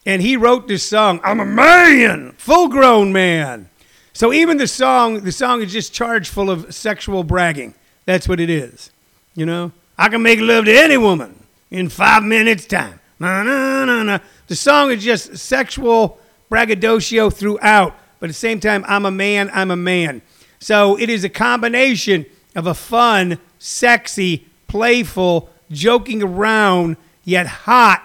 and 0.04 0.20
he 0.20 0.36
wrote 0.36 0.66
this 0.66 0.82
song, 0.84 1.20
I'm 1.22 1.38
a 1.38 1.46
man, 1.46 2.32
full 2.38 2.66
grown 2.66 3.12
man. 3.12 3.70
So 4.12 4.32
even 4.32 4.56
the 4.56 4.66
song, 4.66 5.20
the 5.20 5.30
song 5.30 5.62
is 5.62 5.70
just 5.70 5.92
charged 5.92 6.32
full 6.32 6.50
of 6.50 6.74
sexual 6.74 7.22
bragging. 7.22 7.74
That's 8.04 8.28
what 8.28 8.40
it 8.40 8.50
is. 8.50 8.90
You 9.34 9.46
know, 9.46 9.72
I 9.96 10.08
can 10.08 10.22
make 10.22 10.40
love 10.40 10.64
to 10.64 10.76
any 10.76 10.96
woman 10.96 11.42
in 11.70 11.88
five 11.88 12.22
minutes 12.22 12.66
time. 12.66 13.00
The 13.20 14.20
song 14.50 14.90
is 14.92 15.04
just 15.04 15.36
sexual 15.38 16.18
braggadocio 16.48 17.30
throughout. 17.30 17.94
But 18.20 18.26
at 18.26 18.30
the 18.30 18.34
same 18.34 18.58
time, 18.60 18.84
I'm 18.88 19.06
a 19.06 19.10
man, 19.10 19.50
I'm 19.52 19.70
a 19.70 19.76
man. 19.76 20.22
So 20.58 20.98
it 20.98 21.08
is 21.08 21.22
a 21.22 21.28
combination 21.28 22.26
of 22.56 22.66
a 22.66 22.74
fun, 22.74 23.38
sexy, 23.58 24.46
playful, 24.66 25.50
joking 25.70 26.22
around, 26.22 26.96
yet 27.24 27.46
hot, 27.46 28.02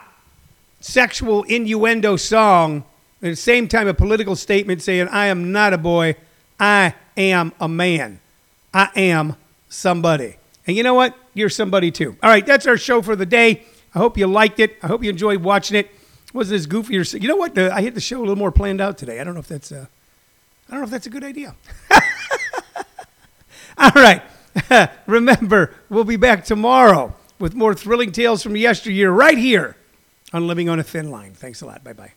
sexual 0.79 1.43
innuendo 1.43 2.15
song. 2.15 2.83
At 3.23 3.29
the 3.29 3.35
same 3.35 3.67
time, 3.67 3.87
a 3.87 3.93
political 3.93 4.35
statement 4.35 4.81
saying, 4.81 5.07
I 5.07 5.27
am 5.27 5.51
not 5.51 5.73
a 5.73 5.77
boy, 5.77 6.15
I 6.59 6.93
am 7.17 7.53
a 7.59 7.67
man. 7.67 8.19
I 8.73 8.89
am 8.95 9.35
somebody. 9.69 10.35
And 10.65 10.77
you 10.77 10.83
know 10.83 10.93
what? 10.93 11.17
You're 11.33 11.49
somebody 11.49 11.91
too. 11.91 12.17
All 12.23 12.29
right, 12.29 12.45
that's 12.45 12.65
our 12.67 12.77
show 12.77 13.01
for 13.01 13.15
the 13.15 13.25
day. 13.25 13.63
I 13.93 13.99
hope 13.99 14.17
you 14.17 14.27
liked 14.27 14.59
it. 14.59 14.77
I 14.81 14.87
hope 14.87 15.03
you 15.03 15.09
enjoyed 15.09 15.43
watching 15.43 15.77
it 15.77 15.89
was 16.33 16.49
this 16.49 16.65
goofier? 16.65 17.21
You 17.21 17.27
know 17.27 17.35
what? 17.35 17.57
I 17.57 17.81
hit 17.81 17.93
the 17.93 18.01
show 18.01 18.17
a 18.17 18.21
little 18.21 18.35
more 18.35 18.51
planned 18.51 18.81
out 18.81 18.97
today. 18.97 19.19
I 19.19 19.23
don't 19.23 19.35
know 19.35 19.39
if 19.39 19.47
that's 19.47 19.71
a, 19.71 19.87
I 20.67 20.71
don't 20.71 20.79
know 20.79 20.85
if 20.85 20.89
that's 20.89 21.07
a 21.07 21.11
good 21.11 21.23
idea. 21.23 21.55
All 23.77 23.91
right. 23.95 24.21
Remember, 25.07 25.73
we'll 25.89 26.03
be 26.03 26.17
back 26.17 26.43
tomorrow 26.45 27.15
with 27.39 27.53
more 27.53 27.73
thrilling 27.73 28.11
tales 28.11 28.43
from 28.43 28.57
yesteryear 28.57 29.11
right 29.11 29.37
here 29.37 29.77
on 30.31 30.47
Living 30.47 30.69
on 30.69 30.79
a 30.79 30.83
Thin 30.83 31.11
Line. 31.11 31.33
Thanks 31.33 31.61
a 31.61 31.65
lot. 31.65 31.83
Bye 31.83 31.93
bye. 31.93 32.13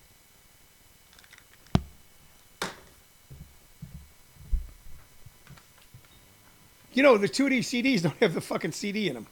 You 6.96 7.02
know, 7.02 7.18
the 7.18 7.28
2D 7.28 7.58
CDs 7.58 8.00
don't 8.00 8.16
have 8.20 8.32
the 8.32 8.40
fucking 8.40 8.72
CD 8.72 9.08
in 9.08 9.14
them. 9.14 9.26